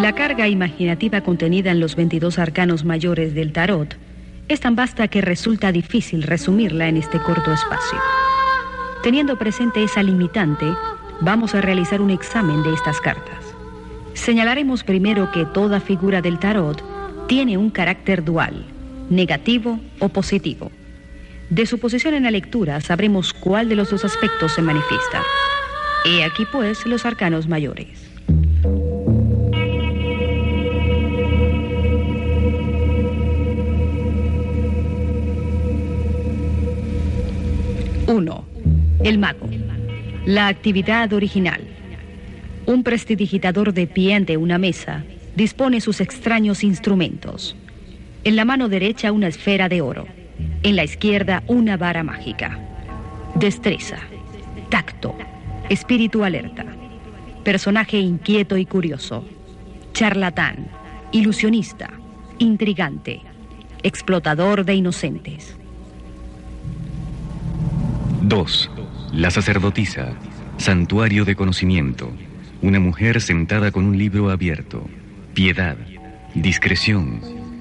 La 0.00 0.14
carga 0.14 0.48
imaginativa 0.48 1.20
contenida 1.20 1.70
en 1.70 1.80
los 1.80 1.96
22 1.96 2.38
arcanos 2.38 2.86
mayores 2.86 3.34
del 3.34 3.52
tarot 3.52 3.94
es 4.48 4.60
tan 4.60 4.74
vasta 4.74 5.08
que 5.08 5.20
resulta 5.20 5.70
difícil 5.70 6.22
resumirla 6.22 6.88
en 6.88 6.96
este 6.96 7.18
corto 7.18 7.52
espacio. 7.52 7.98
Teniendo 9.02 9.38
presente 9.38 9.84
esa 9.84 10.02
limitante, 10.02 10.64
vamos 11.20 11.54
a 11.54 11.60
realizar 11.60 12.00
un 12.00 12.08
examen 12.08 12.62
de 12.62 12.72
estas 12.72 13.02
cartas. 13.02 13.43
Señalaremos 14.24 14.84
primero 14.84 15.30
que 15.32 15.44
toda 15.44 15.80
figura 15.80 16.22
del 16.22 16.38
tarot 16.38 16.82
tiene 17.28 17.58
un 17.58 17.68
carácter 17.68 18.24
dual, 18.24 18.64
negativo 19.10 19.78
o 19.98 20.08
positivo. 20.08 20.72
De 21.50 21.66
su 21.66 21.78
posición 21.78 22.14
en 22.14 22.22
la 22.22 22.30
lectura 22.30 22.80
sabremos 22.80 23.34
cuál 23.34 23.68
de 23.68 23.76
los 23.76 23.90
dos 23.90 24.02
aspectos 24.02 24.52
se 24.52 24.62
manifiesta. 24.62 25.20
He 26.06 26.24
aquí 26.24 26.46
pues 26.50 26.86
los 26.86 27.04
arcanos 27.04 27.48
mayores. 27.48 28.10
Uno. 38.06 38.46
El 39.02 39.18
mago. 39.18 39.50
La 40.24 40.46
actividad 40.46 41.12
original. 41.12 41.60
Un 42.66 42.82
prestidigitador 42.82 43.74
de 43.74 43.86
pie 43.86 44.14
ante 44.14 44.36
una 44.38 44.56
mesa 44.56 45.04
dispone 45.36 45.82
sus 45.82 46.00
extraños 46.00 46.64
instrumentos. 46.64 47.56
En 48.24 48.36
la 48.36 48.46
mano 48.46 48.68
derecha 48.68 49.12
una 49.12 49.28
esfera 49.28 49.68
de 49.68 49.82
oro. 49.82 50.06
En 50.62 50.76
la 50.76 50.84
izquierda 50.84 51.42
una 51.46 51.76
vara 51.76 52.02
mágica. 52.02 52.58
Destreza. 53.34 53.98
Tacto. 54.70 55.14
Espíritu 55.68 56.24
alerta. 56.24 56.64
Personaje 57.42 57.98
inquieto 57.98 58.56
y 58.56 58.64
curioso. 58.64 59.26
Charlatán. 59.92 60.68
Ilusionista. 61.12 61.90
Intrigante. 62.38 63.20
Explotador 63.82 64.64
de 64.64 64.74
inocentes. 64.74 65.54
2. 68.22 68.70
La 69.12 69.30
sacerdotisa, 69.30 70.14
santuario 70.56 71.26
de 71.26 71.36
conocimiento, 71.36 72.10
una 72.64 72.80
mujer 72.80 73.20
sentada 73.20 73.70
con 73.70 73.84
un 73.84 73.98
libro 73.98 74.30
abierto, 74.30 74.88
piedad, 75.34 75.76
discreción, 76.34 77.20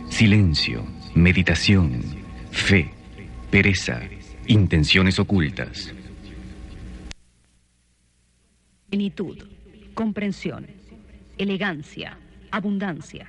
silencio, 0.10 0.86
meditación, 1.14 2.02
fe, 2.52 2.90
pereza, 3.52 4.00
intenciones 4.48 5.20
ocultas. 5.20 5.94
Plenitud, 8.90 9.44
comprensión, 9.94 10.68
elegancia, 11.38 12.18
abundancia, 12.50 13.28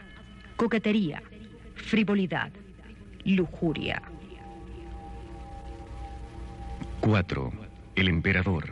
coquetería, 0.55 1.25
frivolidad, 1.75 2.53
lujuria. 3.25 4.01
4. 7.01 7.53
El 7.97 8.07
emperador. 8.07 8.71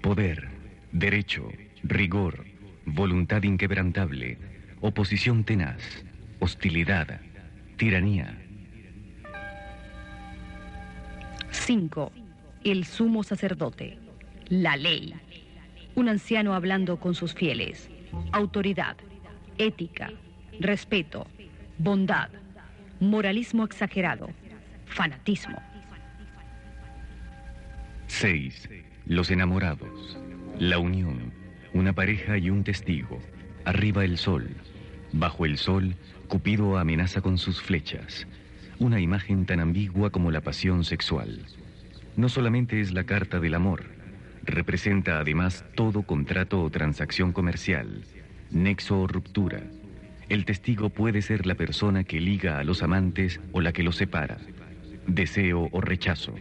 Poder, 0.00 0.48
derecho, 0.92 1.50
rigor, 1.88 2.44
voluntad 2.84 3.42
inquebrantable, 3.42 4.38
oposición 4.80 5.44
tenaz, 5.44 5.82
hostilidad, 6.38 7.20
tiranía. 7.76 8.38
5. 11.50 12.12
El 12.64 12.84
sumo 12.84 13.22
sacerdote, 13.22 13.98
la 14.48 14.76
ley. 14.76 15.14
Un 15.94 16.08
anciano 16.08 16.54
hablando 16.54 16.98
con 16.98 17.14
sus 17.14 17.34
fieles. 17.34 17.90
Autoridad, 18.32 18.96
ética, 19.56 20.12
respeto, 20.60 21.26
bondad, 21.78 22.28
moralismo 23.00 23.64
exagerado, 23.64 24.28
fanatismo. 24.86 25.60
6. 28.08 28.68
Los 29.06 29.30
enamorados. 29.30 30.18
La 30.58 30.78
unión. 30.78 31.27
Una 31.72 31.92
pareja 31.92 32.38
y 32.38 32.50
un 32.50 32.64
testigo. 32.64 33.20
Arriba 33.64 34.04
el 34.04 34.18
sol. 34.18 34.48
Bajo 35.12 35.46
el 35.46 35.58
sol, 35.58 35.96
Cupido 36.28 36.76
amenaza 36.76 37.22
con 37.22 37.38
sus 37.38 37.62
flechas. 37.62 38.26
Una 38.78 39.00
imagen 39.00 39.46
tan 39.46 39.60
ambigua 39.60 40.10
como 40.10 40.30
la 40.30 40.42
pasión 40.42 40.84
sexual. 40.84 41.46
No 42.16 42.28
solamente 42.28 42.80
es 42.80 42.92
la 42.92 43.04
carta 43.04 43.40
del 43.40 43.54
amor, 43.54 43.84
representa 44.44 45.18
además 45.18 45.64
todo 45.74 46.02
contrato 46.02 46.62
o 46.62 46.70
transacción 46.70 47.32
comercial, 47.32 48.02
nexo 48.50 49.00
o 49.00 49.06
ruptura. 49.06 49.62
El 50.28 50.44
testigo 50.44 50.90
puede 50.90 51.22
ser 51.22 51.46
la 51.46 51.54
persona 51.54 52.04
que 52.04 52.20
liga 52.20 52.58
a 52.58 52.64
los 52.64 52.82
amantes 52.82 53.40
o 53.52 53.62
la 53.62 53.72
que 53.72 53.82
los 53.82 53.96
separa, 53.96 54.36
deseo 55.06 55.70
o 55.72 55.80
rechazo. 55.80 56.34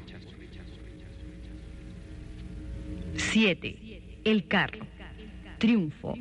7. 3.16 4.02
El 4.26 4.48
carro. 4.48 4.86
Triunfo. 5.58 6.14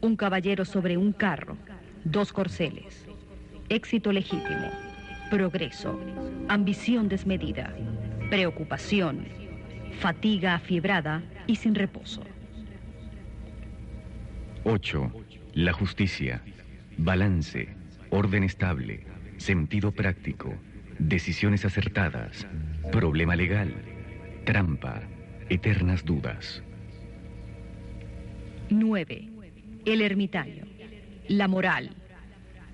Un 0.00 0.16
caballero 0.16 0.64
sobre 0.64 0.96
un 0.96 1.12
carro. 1.12 1.56
Dos 2.04 2.32
corceles. 2.32 3.04
Éxito 3.68 4.12
legítimo. 4.12 4.70
Progreso. 5.30 6.00
Ambición 6.48 7.08
desmedida. 7.08 7.74
Preocupación. 8.30 9.26
Fatiga 9.98 10.54
afiebrada 10.54 11.22
y 11.48 11.56
sin 11.56 11.74
reposo. 11.74 12.22
8. 14.62 15.12
La 15.54 15.72
justicia. 15.72 16.40
Balance. 16.98 17.74
Orden 18.10 18.44
estable. 18.44 19.06
Sentido 19.38 19.90
práctico. 19.90 20.54
Decisiones 21.00 21.64
acertadas. 21.64 22.46
Problema 22.92 23.34
legal. 23.34 23.74
Trampa. 24.44 25.02
Eternas 25.48 26.04
dudas. 26.04 26.62
9. 28.70 29.30
El 29.86 30.02
ermitaño. 30.02 30.66
La 31.26 31.48
moral. 31.48 31.90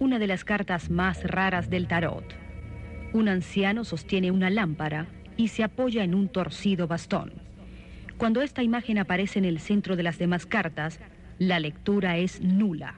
Una 0.00 0.18
de 0.18 0.26
las 0.26 0.44
cartas 0.44 0.90
más 0.90 1.22
raras 1.22 1.70
del 1.70 1.86
tarot. 1.86 2.24
Un 3.12 3.28
anciano 3.28 3.84
sostiene 3.84 4.32
una 4.32 4.50
lámpara 4.50 5.06
y 5.36 5.48
se 5.48 5.62
apoya 5.62 6.02
en 6.02 6.14
un 6.14 6.28
torcido 6.28 6.88
bastón. 6.88 7.32
Cuando 8.16 8.42
esta 8.42 8.62
imagen 8.64 8.98
aparece 8.98 9.38
en 9.38 9.44
el 9.44 9.60
centro 9.60 9.94
de 9.94 10.02
las 10.02 10.18
demás 10.18 10.46
cartas, 10.46 10.98
la 11.38 11.60
lectura 11.60 12.16
es 12.16 12.40
nula. 12.40 12.94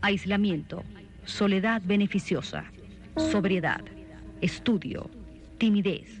Aislamiento, 0.00 0.82
soledad 1.24 1.82
beneficiosa, 1.84 2.64
sobriedad, 3.16 3.82
estudio, 4.40 5.08
timidez, 5.58 6.20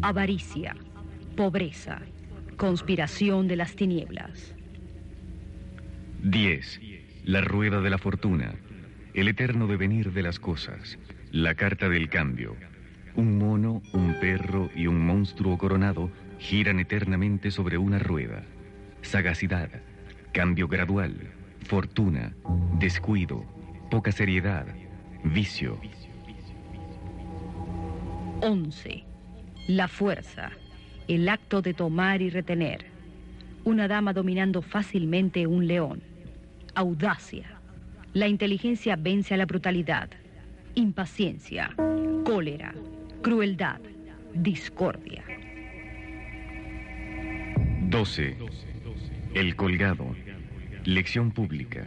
avaricia, 0.00 0.74
pobreza, 1.36 2.00
conspiración 2.56 3.46
de 3.46 3.56
las 3.56 3.76
tinieblas. 3.76 4.53
10. 6.24 6.80
La 7.26 7.42
rueda 7.42 7.82
de 7.82 7.90
la 7.90 7.98
fortuna. 7.98 8.54
El 9.12 9.28
eterno 9.28 9.66
devenir 9.66 10.10
de 10.12 10.22
las 10.22 10.40
cosas. 10.40 10.98
La 11.30 11.54
carta 11.54 11.90
del 11.90 12.08
cambio. 12.08 12.56
Un 13.14 13.36
mono, 13.36 13.82
un 13.92 14.18
perro 14.20 14.70
y 14.74 14.86
un 14.86 15.04
monstruo 15.06 15.58
coronado 15.58 16.10
giran 16.38 16.80
eternamente 16.80 17.50
sobre 17.50 17.76
una 17.76 17.98
rueda. 17.98 18.42
Sagacidad, 19.02 19.68
cambio 20.32 20.66
gradual, 20.66 21.14
fortuna, 21.66 22.32
descuido, 22.78 23.44
poca 23.90 24.10
seriedad, 24.10 24.66
vicio. 25.24 25.78
11. 28.40 29.04
La 29.68 29.88
fuerza, 29.88 30.52
el 31.06 31.28
acto 31.28 31.60
de 31.60 31.74
tomar 31.74 32.22
y 32.22 32.30
retener. 32.30 32.86
Una 33.64 33.88
dama 33.88 34.14
dominando 34.14 34.62
fácilmente 34.62 35.46
un 35.46 35.66
león. 35.66 36.13
Audacia. 36.76 37.46
La 38.14 38.26
inteligencia 38.26 38.96
vence 38.96 39.32
a 39.32 39.36
la 39.36 39.46
brutalidad. 39.46 40.08
Impaciencia, 40.74 41.70
cólera, 42.24 42.74
crueldad, 43.22 43.78
discordia. 44.34 45.22
12. 47.90 48.36
El 49.34 49.54
colgado. 49.54 50.16
Lección 50.84 51.30
pública. 51.30 51.86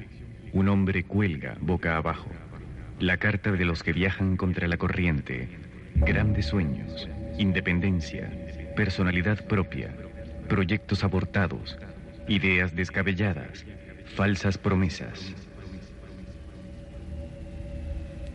Un 0.54 0.70
hombre 0.70 1.04
cuelga 1.04 1.58
boca 1.60 1.98
abajo. 1.98 2.30
La 3.02 3.18
carta 3.18 3.52
de 3.52 3.66
los 3.66 3.84
que 3.84 3.92
viajan 3.92 4.38
contra 4.38 4.70
la 4.70 4.78
corriente. 4.78 5.50
Grandes 5.96 6.46
sueños. 6.46 7.10
Independencia. 7.38 8.32
Personalidad 8.78 9.46
propia. 9.48 9.94
Proyectos 10.48 11.04
abortados. 11.04 11.78
Ideas 12.30 12.74
descabelladas. 12.74 13.66
Falsas 14.16 14.58
promesas. 14.58 15.34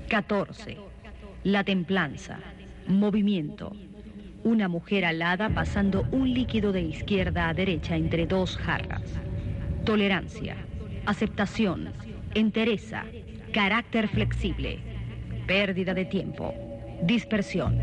14. 0.08 0.76
La 1.44 1.64
templanza. 1.64 2.38
Movimiento. 2.86 3.72
Una 4.44 4.68
mujer 4.68 5.04
alada 5.04 5.48
pasando 5.48 6.06
un 6.12 6.32
líquido 6.32 6.72
de 6.72 6.82
izquierda 6.82 7.48
a 7.48 7.54
derecha 7.54 7.96
entre 7.96 8.26
dos 8.26 8.56
jarras. 8.58 9.02
Tolerancia. 9.84 10.56
Aceptación. 11.06 11.92
Entereza. 12.34 13.04
Carácter 13.52 14.08
flexible. 14.08 14.78
Pérdida 15.46 15.94
de 15.94 16.04
tiempo. 16.04 16.54
Dispersión. 17.02 17.80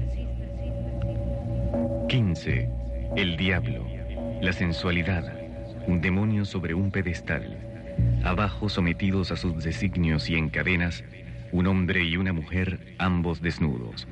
15. 2.08 2.70
El 3.16 3.38
diablo. 3.38 3.86
La 4.42 4.54
sensualidad. 4.54 5.34
Un 5.88 6.00
demonio 6.02 6.46
sobre 6.46 6.74
un 6.74 6.92
pedestal. 6.92 7.69
Abajo, 8.24 8.70
sometidos 8.70 9.32
a 9.32 9.38
sus 9.38 9.64
designios 9.64 10.30
y 10.30 10.36
en 10.36 10.50
cadenas, 10.50 11.04
un 11.52 11.68
hombre 11.68 12.04
y 12.04 12.18
una 12.18 12.34
mujer, 12.34 12.96
ambos 12.98 13.42
desnudos. 13.42 14.08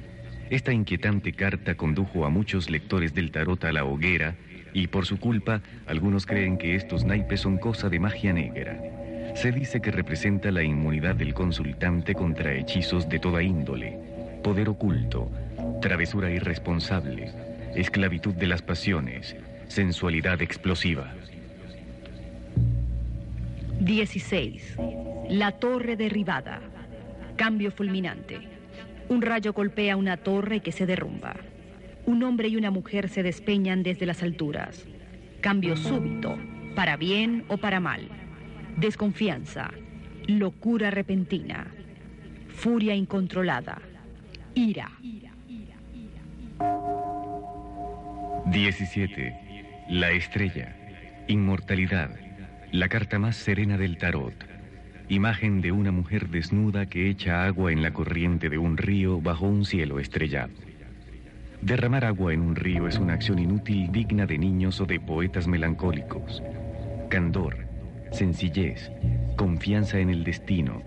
Esta 0.49 0.71
inquietante 0.71 1.33
carta 1.33 1.75
condujo 1.75 2.25
a 2.25 2.29
muchos 2.29 2.69
lectores 2.69 3.13
del 3.13 3.31
tarot 3.31 3.63
a 3.65 3.71
la 3.71 3.83
hoguera 3.83 4.35
y 4.73 4.87
por 4.87 5.05
su 5.05 5.19
culpa 5.19 5.61
algunos 5.85 6.25
creen 6.25 6.57
que 6.57 6.75
estos 6.75 7.03
naipes 7.03 7.41
son 7.41 7.57
cosa 7.57 7.89
de 7.89 7.99
magia 7.99 8.31
negra. 8.31 8.79
Se 9.35 9.51
dice 9.51 9.81
que 9.81 9.91
representa 9.91 10.51
la 10.51 10.63
inmunidad 10.63 11.15
del 11.15 11.33
consultante 11.33 12.15
contra 12.15 12.53
hechizos 12.53 13.09
de 13.09 13.19
toda 13.19 13.43
índole, 13.43 13.99
poder 14.43 14.69
oculto, 14.69 15.29
travesura 15.81 16.31
irresponsable, 16.31 17.31
esclavitud 17.75 18.33
de 18.33 18.47
las 18.47 18.61
pasiones, 18.61 19.35
sensualidad 19.67 20.41
explosiva. 20.41 21.13
16. 23.87 24.75
La 25.29 25.53
torre 25.53 25.95
derribada. 25.95 26.59
Cambio 27.37 27.71
fulminante. 27.71 28.37
Un 29.07 29.21
rayo 29.21 29.53
golpea 29.53 29.95
una 29.95 30.17
torre 30.17 30.59
que 30.59 30.73
se 30.73 30.85
derrumba. 30.85 31.37
Un 32.05 32.21
hombre 32.23 32.49
y 32.49 32.57
una 32.57 32.69
mujer 32.69 33.07
se 33.07 33.23
despeñan 33.23 33.83
desde 33.83 34.05
las 34.05 34.23
alturas. 34.23 34.85
Cambio 35.39 35.77
súbito, 35.77 36.37
para 36.75 36.97
bien 36.97 37.45
o 37.47 37.55
para 37.55 37.79
mal. 37.79 38.09
Desconfianza. 38.75 39.71
Locura 40.27 40.91
repentina. 40.91 41.67
Furia 42.49 42.93
incontrolada. 42.93 43.81
Ira. 44.53 44.91
17. 48.51 49.85
La 49.91 50.11
estrella. 50.11 50.75
Inmortalidad. 51.29 52.26
La 52.71 52.89
carta 52.89 53.17
más 53.17 53.37
serena 53.37 53.77
del 53.77 53.97
tarot. 53.97 54.33
Imagen 55.07 55.61
de 55.61 55.71
una 55.71 55.93
mujer 55.93 56.27
desnuda 56.27 56.85
que 56.85 57.09
echa 57.09 57.45
agua 57.45 57.71
en 57.71 57.81
la 57.81 57.93
corriente 57.93 58.49
de 58.49 58.57
un 58.57 58.75
río 58.75 59.21
bajo 59.21 59.45
un 59.47 59.63
cielo 59.63 59.99
estrellado. 59.99 60.51
Derramar 61.61 62.03
agua 62.03 62.33
en 62.33 62.41
un 62.41 62.57
río 62.57 62.89
es 62.89 62.97
una 62.97 63.13
acción 63.13 63.39
inútil 63.39 63.89
digna 63.93 64.25
de 64.25 64.37
niños 64.37 64.81
o 64.81 64.85
de 64.85 64.99
poetas 64.99 65.47
melancólicos. 65.47 66.43
Candor, 67.09 67.55
sencillez, 68.11 68.91
confianza 69.37 69.99
en 69.99 70.09
el 70.09 70.25
destino, 70.25 70.83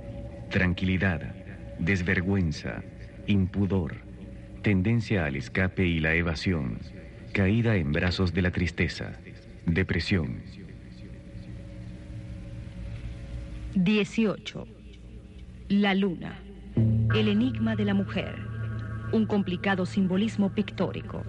tranquilidad, 0.51 1.35
desvergüenza, 1.79 2.83
impudor, 3.27 3.97
tendencia 4.61 5.25
al 5.25 5.35
escape 5.35 5.87
y 5.87 5.99
la 6.01 6.15
evasión, 6.15 6.79
caída 7.33 7.77
en 7.77 7.91
brazos 7.93 8.35
de 8.35 8.43
la 8.43 8.51
tristeza, 8.51 9.13
depresión, 9.65 10.43
18. 13.75 14.67
La 15.69 15.95
luna. 15.95 16.41
El 17.15 17.29
enigma 17.29 17.77
de 17.77 17.85
la 17.85 17.95
mujer. 17.95 18.35
Un 19.13 19.27
complicado 19.27 19.87
simbolismo 19.87 20.51
pictórico. 20.51 21.23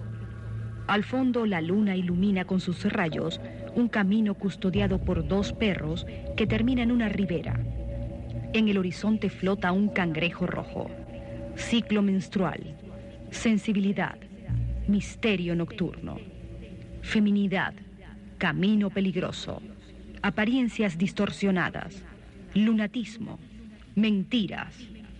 Al 0.88 1.04
fondo 1.04 1.46
la 1.46 1.60
luna 1.60 1.94
ilumina 1.94 2.44
con 2.44 2.58
sus 2.58 2.82
rayos 2.92 3.40
un 3.76 3.86
camino 3.86 4.34
custodiado 4.34 4.98
por 4.98 5.26
dos 5.28 5.52
perros 5.52 6.04
que 6.36 6.48
termina 6.48 6.82
en 6.82 6.90
una 6.90 7.08
ribera. 7.08 7.60
En 8.52 8.66
el 8.66 8.76
horizonte 8.76 9.30
flota 9.30 9.70
un 9.70 9.88
cangrejo 9.88 10.48
rojo. 10.48 10.90
Ciclo 11.54 12.02
menstrual. 12.02 12.76
Sensibilidad. 13.30 14.18
Misterio 14.88 15.54
nocturno. 15.54 16.16
Feminidad. 17.02 17.74
Camino 18.38 18.90
peligroso. 18.90 19.62
Apariencias 20.22 20.98
distorsionadas 20.98 22.04
lunatismo, 22.54 23.38
mentiras, 23.94 24.74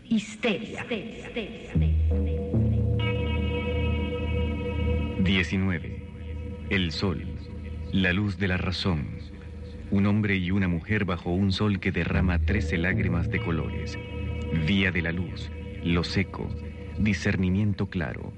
histeria. 0.09 0.85
19. 5.25 6.07
El 6.69 6.93
sol, 6.93 7.25
la 7.93 8.13
luz 8.13 8.39
de 8.39 8.49
la 8.49 8.57
razón. 8.59 9.07
Un 9.91 10.07
hombre 10.07 10.37
y 10.37 10.51
una 10.51 10.69
mujer 10.69 11.05
bajo 11.05 11.31
un 11.31 11.53
sol 11.53 11.81
que 11.81 11.93
derrama 11.93 12.39
trece 12.39 12.77
lágrimas 12.77 13.31
de 13.31 13.41
colores. 13.41 13.99
Día 14.67 14.91
de 14.91 15.03
la 15.03 15.13
luz, 15.13 15.51
lo 15.83 16.05
seco, 16.05 16.49
discernimiento 16.99 17.87
claro, 17.87 18.33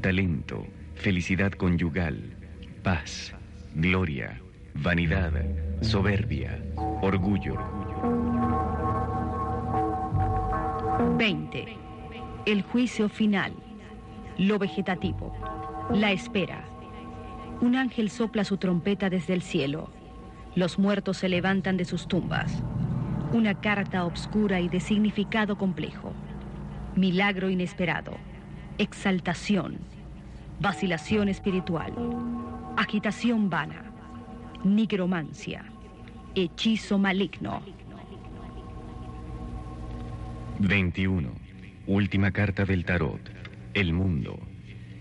talento, 0.00 0.66
felicidad 0.96 1.52
conyugal, 1.52 2.36
paz, 2.82 3.34
gloria, 3.74 4.40
vanidad, 4.74 5.32
soberbia, 5.82 6.60
orgullo. 7.00 7.79
20. 11.00 11.78
El 12.44 12.62
juicio 12.62 13.08
final. 13.08 13.54
Lo 14.36 14.58
vegetativo. 14.58 15.34
La 15.90 16.12
espera. 16.12 16.64
Un 17.62 17.76
ángel 17.76 18.10
sopla 18.10 18.44
su 18.44 18.58
trompeta 18.58 19.08
desde 19.08 19.32
el 19.32 19.40
cielo. 19.40 19.90
Los 20.54 20.78
muertos 20.78 21.16
se 21.16 21.30
levantan 21.30 21.78
de 21.78 21.86
sus 21.86 22.06
tumbas. 22.06 22.62
Una 23.32 23.54
carta 23.54 24.04
obscura 24.04 24.60
y 24.60 24.68
de 24.68 24.80
significado 24.80 25.56
complejo. 25.56 26.12
Milagro 26.96 27.48
inesperado. 27.48 28.12
Exaltación. 28.76 29.78
Vacilación 30.60 31.30
espiritual. 31.30 31.94
Agitación 32.76 33.48
vana. 33.48 33.84
Nigromancia. 34.64 35.64
Hechizo 36.34 36.98
maligno. 36.98 37.62
21. 40.60 41.30
Última 41.86 42.32
carta 42.32 42.66
del 42.66 42.84
tarot. 42.84 43.18
El 43.72 43.94
mundo. 43.94 44.38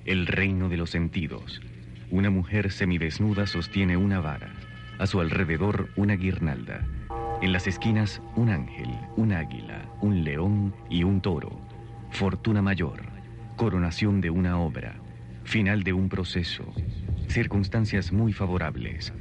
El 0.05 0.25
reino 0.25 0.69
de 0.69 0.77
los 0.77 0.89
sentidos. 0.89 1.61
Una 2.09 2.29
mujer 2.29 2.71
semidesnuda 2.71 3.45
sostiene 3.45 3.97
una 3.97 4.21
vara. 4.21 4.53
A 4.99 5.05
su 5.05 5.19
alrededor 5.19 5.89
una 5.97 6.15
guirnalda. 6.15 6.87
En 7.41 7.51
las 7.51 7.67
esquinas 7.67 8.21
un 8.37 8.49
ángel, 8.49 8.89
un 9.17 9.33
águila, 9.33 9.83
un 9.99 10.23
león 10.23 10.73
y 10.89 11.03
un 11.03 11.19
toro. 11.19 11.59
Fortuna 12.09 12.61
mayor. 12.61 13.01
Coronación 13.57 14.21
de 14.21 14.29
una 14.29 14.57
obra. 14.59 14.95
Final 15.43 15.83
de 15.83 15.91
un 15.91 16.07
proceso. 16.07 16.63
Circunstancias 17.27 18.13
muy 18.13 18.31
favorables. 18.31 19.11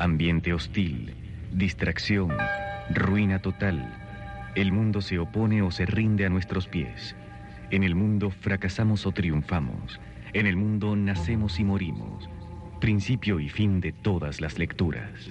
Ambiente 0.00 0.52
hostil. 0.54 1.14
Distracción. 1.52 2.32
Ruina 2.90 3.40
total 3.40 4.03
el 4.54 4.70
mundo 4.70 5.00
se 5.00 5.18
opone 5.18 5.62
o 5.62 5.70
se 5.70 5.86
rinde 5.86 6.24
a 6.26 6.28
nuestros 6.28 6.68
pies. 6.68 7.16
En 7.70 7.82
el 7.82 7.94
mundo 7.94 8.30
fracasamos 8.30 9.06
o 9.06 9.12
triunfamos. 9.12 10.00
En 10.32 10.46
el 10.46 10.56
mundo 10.56 10.94
nacemos 10.94 11.58
y 11.58 11.64
morimos. 11.64 12.28
Principio 12.80 13.40
y 13.40 13.48
fin 13.48 13.80
de 13.80 13.92
todas 13.92 14.40
las 14.40 14.58
lecturas. 14.58 15.30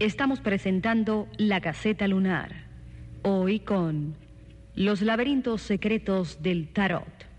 Estamos 0.00 0.40
presentando 0.40 1.28
La 1.36 1.60
Caseta 1.60 2.08
Lunar. 2.08 2.64
Hoy 3.22 3.60
con 3.60 4.16
Los 4.74 5.02
laberintos 5.02 5.60
secretos 5.60 6.42
del 6.42 6.72
Tarot. 6.72 7.29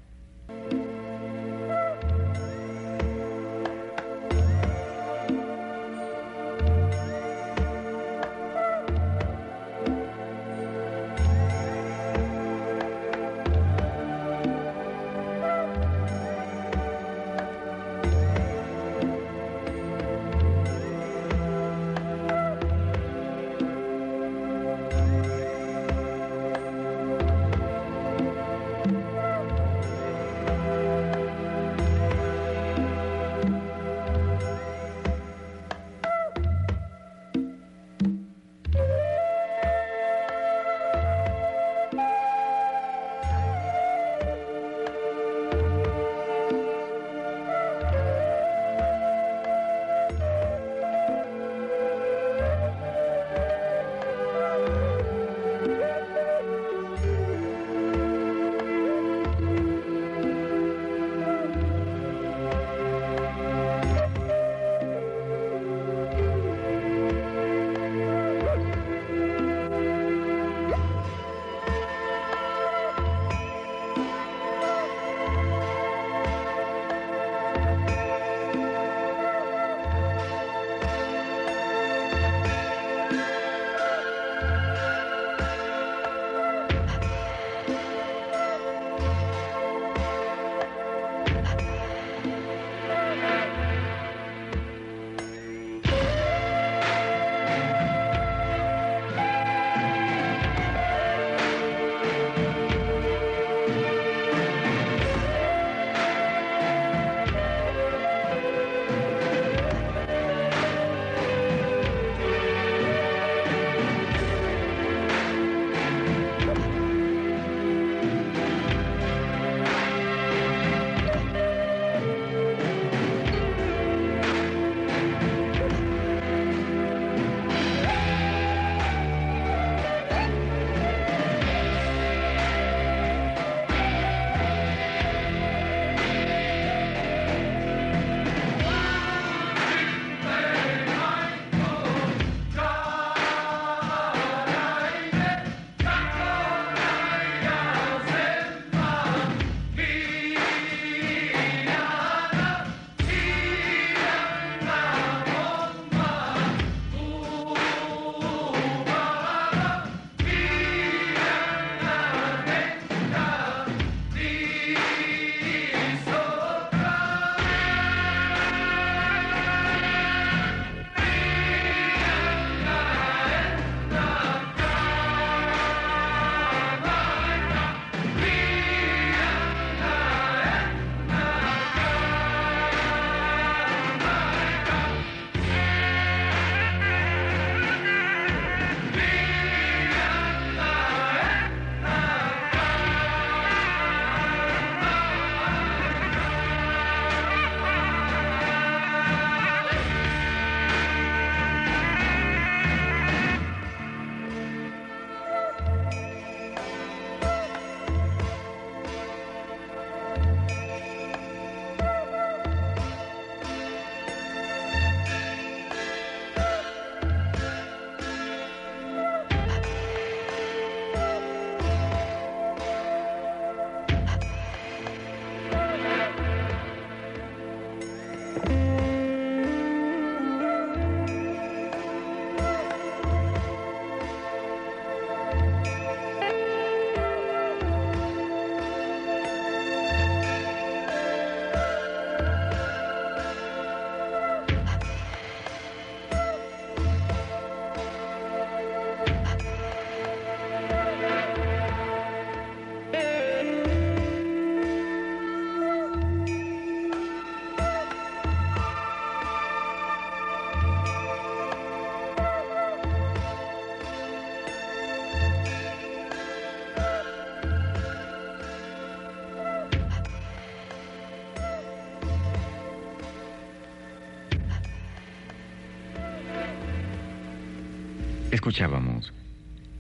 Escuchábamos 278.32 279.14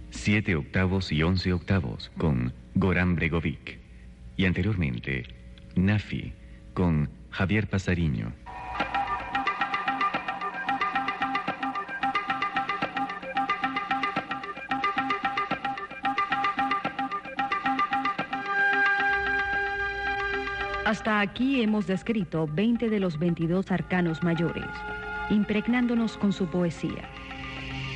siete 0.09 0.57
octavos 0.57 1.13
y 1.13 1.23
once 1.23 1.53
octavos 1.53 2.11
con 2.17 2.53
Goran 2.75 3.15
Bregovic 3.15 3.79
y 4.35 4.43
anteriormente 4.43 5.23
Nafi 5.77 6.33
con 6.73 7.09
Javier 7.29 7.69
Pasariño. 7.69 8.33
Hasta 20.85 21.21
aquí 21.21 21.61
hemos 21.61 21.87
descrito 21.87 22.47
20 22.47 22.89
de 22.89 22.99
los 22.99 23.17
22 23.17 23.71
arcanos 23.71 24.21
mayores, 24.23 24.65
impregnándonos 25.29 26.17
con 26.17 26.33
su 26.33 26.47
poesía. 26.47 27.09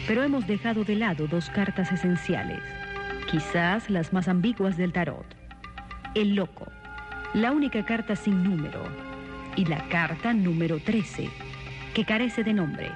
Pero 0.08 0.24
hemos 0.24 0.46
dejado 0.48 0.84
de 0.84 0.96
lado 0.96 1.28
dos 1.28 1.50
cartas 1.50 1.92
esenciales, 1.92 2.62
quizás 3.30 3.90
las 3.90 4.14
más 4.14 4.28
ambiguas 4.28 4.78
del 4.78 4.94
tarot. 4.94 5.26
El 6.14 6.36
loco, 6.36 6.68
la 7.34 7.52
única 7.52 7.84
carta 7.86 8.16
sin 8.16 8.44
número, 8.44 8.84
y 9.56 9.66
la 9.66 9.88
carta 9.90 10.34
número 10.34 10.80
13, 10.80 11.30
que 11.94 12.06
carece 12.06 12.44
de 12.44 12.54
nombre, 12.54 12.92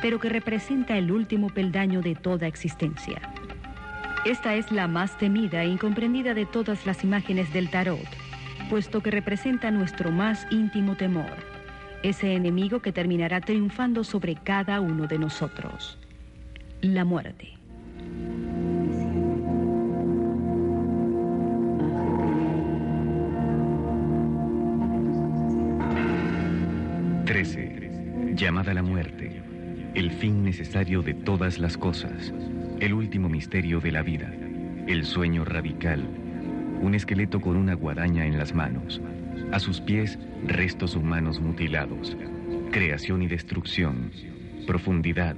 pero 0.00 0.20
que 0.20 0.28
representa 0.28 0.98
el 0.98 1.10
último 1.10 1.48
peldaño 1.48 2.02
de 2.02 2.14
toda 2.14 2.46
existencia. 2.46 3.20
Esta 4.24 4.54
es 4.54 4.70
la 4.70 4.88
más 4.88 5.16
temida 5.18 5.62
e 5.62 5.68
incomprendida 5.68 6.34
de 6.34 6.46
todas 6.46 6.86
las 6.86 7.02
imágenes 7.02 7.52
del 7.52 7.70
tarot 7.70 7.98
puesto 8.72 9.02
que 9.02 9.10
representa 9.10 9.70
nuestro 9.70 10.10
más 10.10 10.46
íntimo 10.50 10.96
temor, 10.96 11.36
ese 12.02 12.32
enemigo 12.32 12.80
que 12.80 12.90
terminará 12.90 13.42
triunfando 13.42 14.02
sobre 14.02 14.34
cada 14.34 14.80
uno 14.80 15.06
de 15.06 15.18
nosotros, 15.18 15.98
la 16.82 17.04
muerte. 17.04 17.48
Llamada 28.34 28.74
la 28.74 28.82
muerte, 28.82 29.42
el 29.94 30.10
fin 30.10 30.42
necesario 30.42 31.02
de 31.02 31.14
todas 31.14 31.58
las 31.58 31.76
cosas, 31.76 32.32
el 32.80 32.92
último 32.92 33.28
misterio 33.28 33.78
de 33.80 33.92
la 33.92 34.02
vida, 34.02 34.32
el 34.86 35.04
sueño 35.04 35.44
radical 35.44 36.08
un 36.82 36.96
esqueleto 36.96 37.40
con 37.40 37.56
una 37.56 37.74
guadaña 37.74 38.26
en 38.26 38.36
las 38.36 38.54
manos. 38.54 39.00
A 39.52 39.60
sus 39.60 39.80
pies, 39.80 40.18
restos 40.44 40.96
humanos 40.96 41.40
mutilados. 41.40 42.16
Creación 42.72 43.22
y 43.22 43.28
destrucción. 43.28 44.10
Profundidad. 44.66 45.36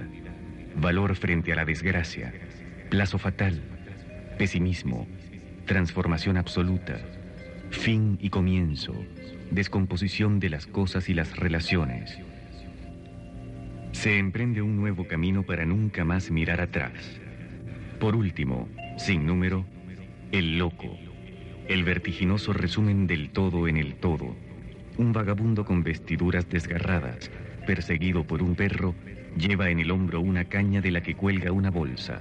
Valor 0.77 1.15
frente 1.15 1.53
a 1.53 1.57
la 1.57 1.65
desgracia. 1.65 2.33
Plazo 2.91 3.19
fatal. 3.19 3.63
Pesimismo. 4.39 5.07
Transformación 5.67 6.37
absoluta. 6.37 6.99
Fin 7.71 8.19
y 8.21 8.31
comienzo. 8.31 8.95
Descomposición 9.51 10.41
de 10.41 10.51
las 10.51 10.67
cosas 10.67 11.09
y 11.09 11.15
las 11.15 11.37
relaciones. 11.37 12.19
Se 13.93 14.19
emprende 14.19 14.63
un 14.63 14.77
nuevo 14.77 15.07
camino 15.07 15.45
para 15.45 15.65
nunca 15.65 16.05
más 16.05 16.31
mirar 16.31 16.61
atrás. 16.61 17.21
Por 18.01 18.17
último, 18.17 18.69
sin 18.99 19.25
número, 19.25 19.65
el 20.33 20.59
loco. 20.59 20.99
El 21.69 21.85
vertiginoso 21.85 22.53
resumen 22.53 23.07
del 23.07 23.31
todo 23.31 23.69
en 23.69 23.77
el 23.77 23.95
todo. 23.95 24.35
Un 24.99 25.13
vagabundo 25.13 25.65
con 25.65 25.85
vestiduras 25.85 26.49
desgarradas, 26.49 27.31
perseguido 27.67 28.25
por 28.27 28.43
un 28.43 28.57
perro, 28.57 28.95
lleva 29.37 29.71
en 29.71 29.81
el 29.81 29.91
hombro 29.91 30.21
una 30.21 30.45
caña 30.45 30.81
de 30.81 30.91
la 30.91 31.03
que 31.03 31.15
cuelga 31.15 31.53
una 31.53 31.71
bolsa. 31.71 32.21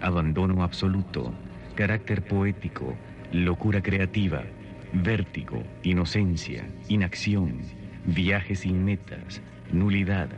Abandono 0.00 0.62
absoluto, 0.62 1.32
carácter 1.74 2.22
poético, 2.22 2.96
locura 3.32 3.82
creativa, 3.82 4.42
vértigo, 4.92 5.62
inocencia, 5.82 6.66
inacción, 6.88 7.58
viaje 8.04 8.54
sin 8.56 8.84
metas, 8.84 9.42
nulidad, 9.72 10.28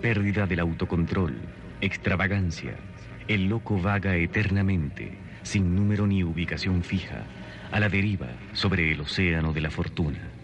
pérdida 0.00 0.46
del 0.46 0.60
autocontrol, 0.60 1.36
extravagancia. 1.80 2.76
El 3.26 3.48
loco 3.48 3.80
vaga 3.80 4.16
eternamente, 4.16 5.18
sin 5.42 5.74
número 5.74 6.06
ni 6.06 6.24
ubicación 6.24 6.82
fija 6.82 7.24
a 7.70 7.80
la 7.80 7.88
deriva 7.88 8.28
sobre 8.52 8.92
el 8.92 9.00
océano 9.00 9.52
de 9.52 9.60
la 9.60 9.70
fortuna. 9.70 10.37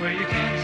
Where 0.00 0.12
you 0.12 0.24
can't 0.24 0.59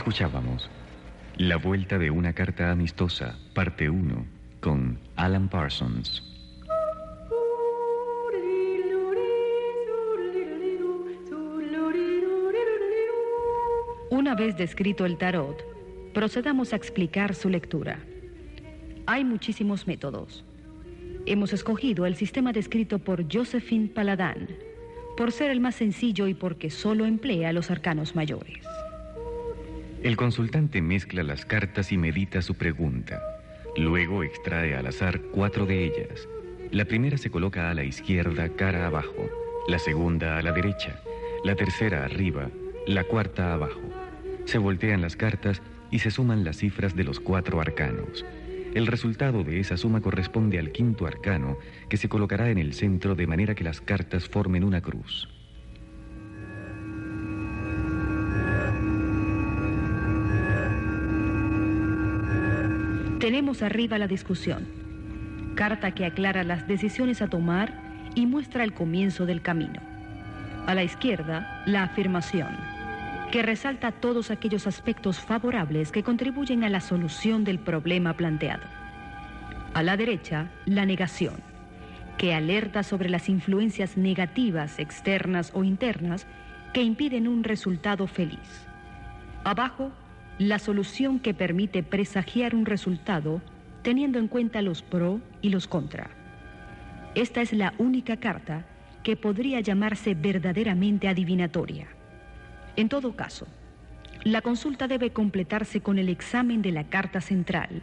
Escuchábamos 0.00 0.70
La 1.36 1.58
vuelta 1.58 1.98
de 1.98 2.10
una 2.10 2.32
carta 2.32 2.70
amistosa, 2.70 3.36
parte 3.54 3.90
1, 3.90 4.24
con 4.58 4.98
Alan 5.14 5.46
Parsons. 5.50 6.22
Una 14.10 14.34
vez 14.34 14.56
descrito 14.56 15.04
el 15.04 15.18
tarot, 15.18 15.62
procedamos 16.14 16.72
a 16.72 16.76
explicar 16.76 17.34
su 17.34 17.50
lectura. 17.50 17.98
Hay 19.04 19.22
muchísimos 19.22 19.86
métodos. 19.86 20.46
Hemos 21.26 21.52
escogido 21.52 22.06
el 22.06 22.16
sistema 22.16 22.54
descrito 22.54 23.00
por 23.00 23.30
Josephine 23.30 23.88
Paladin, 23.88 24.48
por 25.18 25.30
ser 25.30 25.50
el 25.50 25.60
más 25.60 25.74
sencillo 25.74 26.26
y 26.26 26.32
porque 26.32 26.70
solo 26.70 27.04
emplea 27.04 27.52
los 27.52 27.70
arcanos 27.70 28.16
mayores. 28.16 28.64
El 30.02 30.16
consultante 30.16 30.80
mezcla 30.80 31.22
las 31.22 31.44
cartas 31.44 31.92
y 31.92 31.98
medita 31.98 32.40
su 32.40 32.54
pregunta. 32.54 33.20
Luego 33.76 34.22
extrae 34.24 34.74
al 34.74 34.86
azar 34.86 35.20
cuatro 35.30 35.66
de 35.66 35.84
ellas. 35.84 36.26
La 36.70 36.86
primera 36.86 37.18
se 37.18 37.30
coloca 37.30 37.68
a 37.68 37.74
la 37.74 37.84
izquierda, 37.84 38.48
cara 38.48 38.86
abajo. 38.86 39.28
La 39.68 39.78
segunda 39.78 40.38
a 40.38 40.42
la 40.42 40.52
derecha. 40.52 40.98
La 41.44 41.54
tercera 41.54 42.02
arriba. 42.02 42.48
La 42.86 43.04
cuarta 43.04 43.52
abajo. 43.52 43.82
Se 44.46 44.56
voltean 44.56 45.02
las 45.02 45.16
cartas 45.16 45.60
y 45.90 45.98
se 45.98 46.10
suman 46.10 46.44
las 46.44 46.56
cifras 46.56 46.96
de 46.96 47.04
los 47.04 47.20
cuatro 47.20 47.60
arcanos. 47.60 48.24
El 48.72 48.86
resultado 48.86 49.44
de 49.44 49.60
esa 49.60 49.76
suma 49.76 50.00
corresponde 50.00 50.58
al 50.58 50.72
quinto 50.72 51.06
arcano, 51.06 51.58
que 51.90 51.98
se 51.98 52.08
colocará 52.08 52.48
en 52.48 52.56
el 52.56 52.72
centro 52.72 53.16
de 53.16 53.26
manera 53.26 53.54
que 53.54 53.64
las 53.64 53.82
cartas 53.82 54.26
formen 54.26 54.64
una 54.64 54.80
cruz. 54.80 55.28
Tenemos 63.20 63.60
arriba 63.60 63.98
la 63.98 64.06
discusión, 64.06 64.66
carta 65.54 65.90
que 65.90 66.06
aclara 66.06 66.42
las 66.42 66.66
decisiones 66.66 67.20
a 67.20 67.28
tomar 67.28 67.74
y 68.14 68.24
muestra 68.24 68.64
el 68.64 68.72
comienzo 68.72 69.26
del 69.26 69.42
camino. 69.42 69.78
A 70.66 70.74
la 70.74 70.84
izquierda, 70.84 71.62
la 71.66 71.82
afirmación, 71.82 72.48
que 73.30 73.42
resalta 73.42 73.92
todos 73.92 74.30
aquellos 74.30 74.66
aspectos 74.66 75.20
favorables 75.20 75.92
que 75.92 76.02
contribuyen 76.02 76.64
a 76.64 76.70
la 76.70 76.80
solución 76.80 77.44
del 77.44 77.58
problema 77.58 78.14
planteado. 78.14 78.64
A 79.74 79.82
la 79.82 79.98
derecha, 79.98 80.48
la 80.64 80.86
negación, 80.86 81.34
que 82.16 82.32
alerta 82.32 82.82
sobre 82.82 83.10
las 83.10 83.28
influencias 83.28 83.98
negativas 83.98 84.78
externas 84.78 85.52
o 85.54 85.62
internas 85.62 86.26
que 86.72 86.82
impiden 86.82 87.28
un 87.28 87.44
resultado 87.44 88.06
feliz. 88.06 88.66
Abajo, 89.44 89.92
la 90.40 90.58
solución 90.58 91.18
que 91.18 91.34
permite 91.34 91.82
presagiar 91.82 92.54
un 92.54 92.64
resultado 92.64 93.42
teniendo 93.82 94.18
en 94.18 94.26
cuenta 94.26 94.62
los 94.62 94.80
pro 94.80 95.20
y 95.42 95.50
los 95.50 95.68
contra. 95.68 96.08
Esta 97.14 97.42
es 97.42 97.52
la 97.52 97.74
única 97.76 98.16
carta 98.16 98.64
que 99.02 99.16
podría 99.16 99.60
llamarse 99.60 100.14
verdaderamente 100.14 101.08
adivinatoria. 101.08 101.88
En 102.76 102.88
todo 102.88 103.14
caso, 103.16 103.48
la 104.24 104.40
consulta 104.40 104.88
debe 104.88 105.10
completarse 105.10 105.82
con 105.82 105.98
el 105.98 106.08
examen 106.08 106.62
de 106.62 106.72
la 106.72 106.84
carta 106.84 107.20
central, 107.20 107.82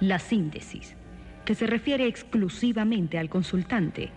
la 0.00 0.18
síntesis, 0.18 0.96
que 1.44 1.54
se 1.54 1.68
refiere 1.68 2.08
exclusivamente 2.08 3.16
al 3.16 3.28
consultante 3.28 4.10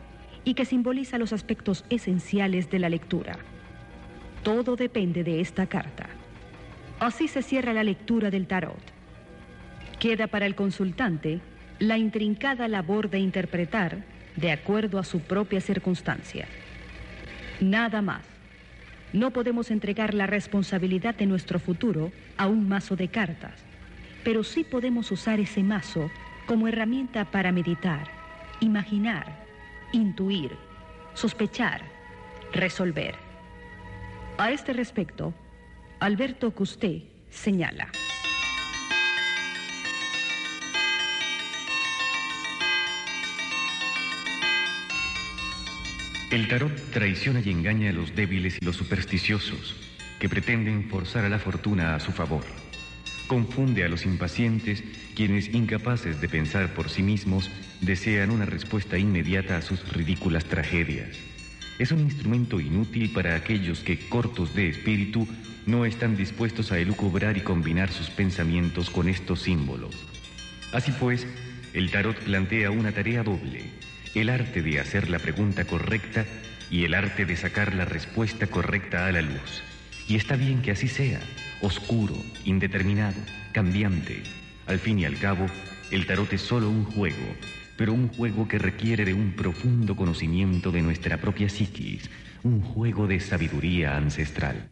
y 0.43 0.55
que 0.55 0.65
simboliza 0.65 1.19
los 1.19 1.33
aspectos 1.33 1.85
esenciales 1.91 2.71
de 2.71 2.79
la 2.79 2.89
lectura. 2.89 3.37
Todo 4.41 4.75
depende 4.75 5.23
de 5.23 5.39
esta 5.39 5.67
carta. 5.67 6.09
Así 6.99 7.27
se 7.27 7.41
cierra 7.41 7.73
la 7.73 7.83
lectura 7.83 8.29
del 8.29 8.45
tarot. 8.47 8.79
Queda 9.99 10.27
para 10.27 10.45
el 10.45 10.55
consultante 10.55 11.39
la 11.79 11.97
intrincada 11.97 12.67
labor 12.67 13.09
de 13.09 13.19
interpretar 13.19 14.03
de 14.35 14.51
acuerdo 14.51 14.99
a 14.99 15.03
su 15.03 15.21
propia 15.21 15.61
circunstancia. 15.61 16.47
Nada 17.61 18.01
más. 18.01 18.21
No 19.11 19.31
podemos 19.31 19.71
entregar 19.71 20.13
la 20.13 20.27
responsabilidad 20.27 21.15
de 21.15 21.25
nuestro 21.25 21.59
futuro 21.59 22.11
a 22.37 22.47
un 22.47 22.69
mazo 22.69 22.95
de 22.95 23.07
cartas, 23.07 23.53
pero 24.23 24.43
sí 24.43 24.63
podemos 24.63 25.11
usar 25.11 25.39
ese 25.39 25.63
mazo 25.63 26.11
como 26.45 26.67
herramienta 26.67 27.25
para 27.25 27.51
meditar, 27.51 28.07
imaginar, 28.59 29.25
intuir, 29.93 30.51
sospechar, 31.15 31.81
resolver. 32.53 33.15
A 34.37 34.51
este 34.51 34.73
respecto, 34.73 35.33
Alberto 35.99 36.51
Custé 36.51 37.03
señala. 37.29 37.91
El 46.31 46.47
tarot 46.47 46.73
traiciona 46.91 47.41
y 47.43 47.49
engaña 47.49 47.89
a 47.89 47.93
los 47.93 48.15
débiles 48.15 48.59
y 48.61 48.65
los 48.65 48.77
supersticiosos, 48.77 49.75
que 50.19 50.29
pretenden 50.29 50.89
forzar 50.89 51.25
a 51.25 51.29
la 51.29 51.39
fortuna 51.39 51.95
a 51.95 51.99
su 51.99 52.13
favor. 52.13 52.45
Confunde 53.27 53.83
a 53.83 53.89
los 53.89 54.05
impacientes, 54.05 54.81
quienes, 55.15 55.53
incapaces 55.53 56.21
de 56.21 56.29
pensar 56.29 56.73
por 56.75 56.89
sí 56.89 57.03
mismos, 57.03 57.51
desean 57.81 58.31
una 58.31 58.45
respuesta 58.45 58.97
inmediata 58.97 59.57
a 59.57 59.61
sus 59.61 59.85
ridículas 59.91 60.45
tragedias. 60.45 61.09
Es 61.77 61.91
un 61.91 61.99
instrumento 61.99 62.61
inútil 62.61 63.11
para 63.11 63.35
aquellos 63.35 63.81
que, 63.81 63.99
cortos 64.07 64.55
de 64.55 64.69
espíritu, 64.69 65.27
no 65.69 65.85
están 65.85 66.17
dispuestos 66.17 66.71
a 66.71 66.79
elucubrar 66.79 67.37
y 67.37 67.41
combinar 67.41 67.91
sus 67.91 68.09
pensamientos 68.09 68.89
con 68.89 69.07
estos 69.07 69.41
símbolos. 69.41 69.95
Así 70.71 70.91
pues, 70.91 71.27
el 71.73 71.91
tarot 71.91 72.17
plantea 72.19 72.71
una 72.71 72.91
tarea 72.91 73.23
doble 73.23 73.79
el 74.15 74.29
arte 74.29 74.61
de 74.61 74.79
hacer 74.79 75.09
la 75.09 75.19
pregunta 75.19 75.65
correcta 75.65 76.25
y 76.71 76.83
el 76.83 76.93
arte 76.93 77.25
de 77.25 77.35
sacar 77.35 77.75
la 77.75 77.85
respuesta 77.85 78.47
correcta 78.47 79.05
a 79.07 79.11
la 79.11 79.21
luz. 79.21 79.63
Y 80.07 80.15
está 80.15 80.35
bien 80.35 80.61
que 80.61 80.71
así 80.71 80.87
sea, 80.87 81.19
oscuro, 81.61 82.15
indeterminado, 82.45 83.19
cambiante. 83.51 84.23
Al 84.65 84.79
fin 84.79 84.99
y 84.99 85.05
al 85.05 85.17
cabo, 85.17 85.45
el 85.91 86.05
tarot 86.07 86.31
es 86.33 86.41
solo 86.41 86.69
un 86.69 86.85
juego, 86.85 87.35
pero 87.77 87.93
un 87.93 88.07
juego 88.07 88.47
que 88.47 88.57
requiere 88.57 89.05
de 89.05 89.13
un 89.13 89.33
profundo 89.33 89.95
conocimiento 89.95 90.71
de 90.71 90.81
nuestra 90.81 91.17
propia 91.17 91.49
psiquis, 91.49 92.09
un 92.43 92.61
juego 92.61 93.07
de 93.07 93.19
sabiduría 93.19 93.95
ancestral. 93.95 94.69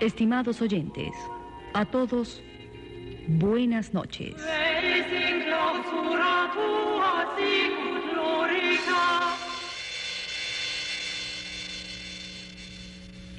Estimados 0.00 0.60
oyentes, 0.60 1.10
a 1.72 1.86
todos, 1.86 2.42
buenas 3.28 3.94
noches. 3.94 4.34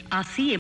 Así 0.10 0.56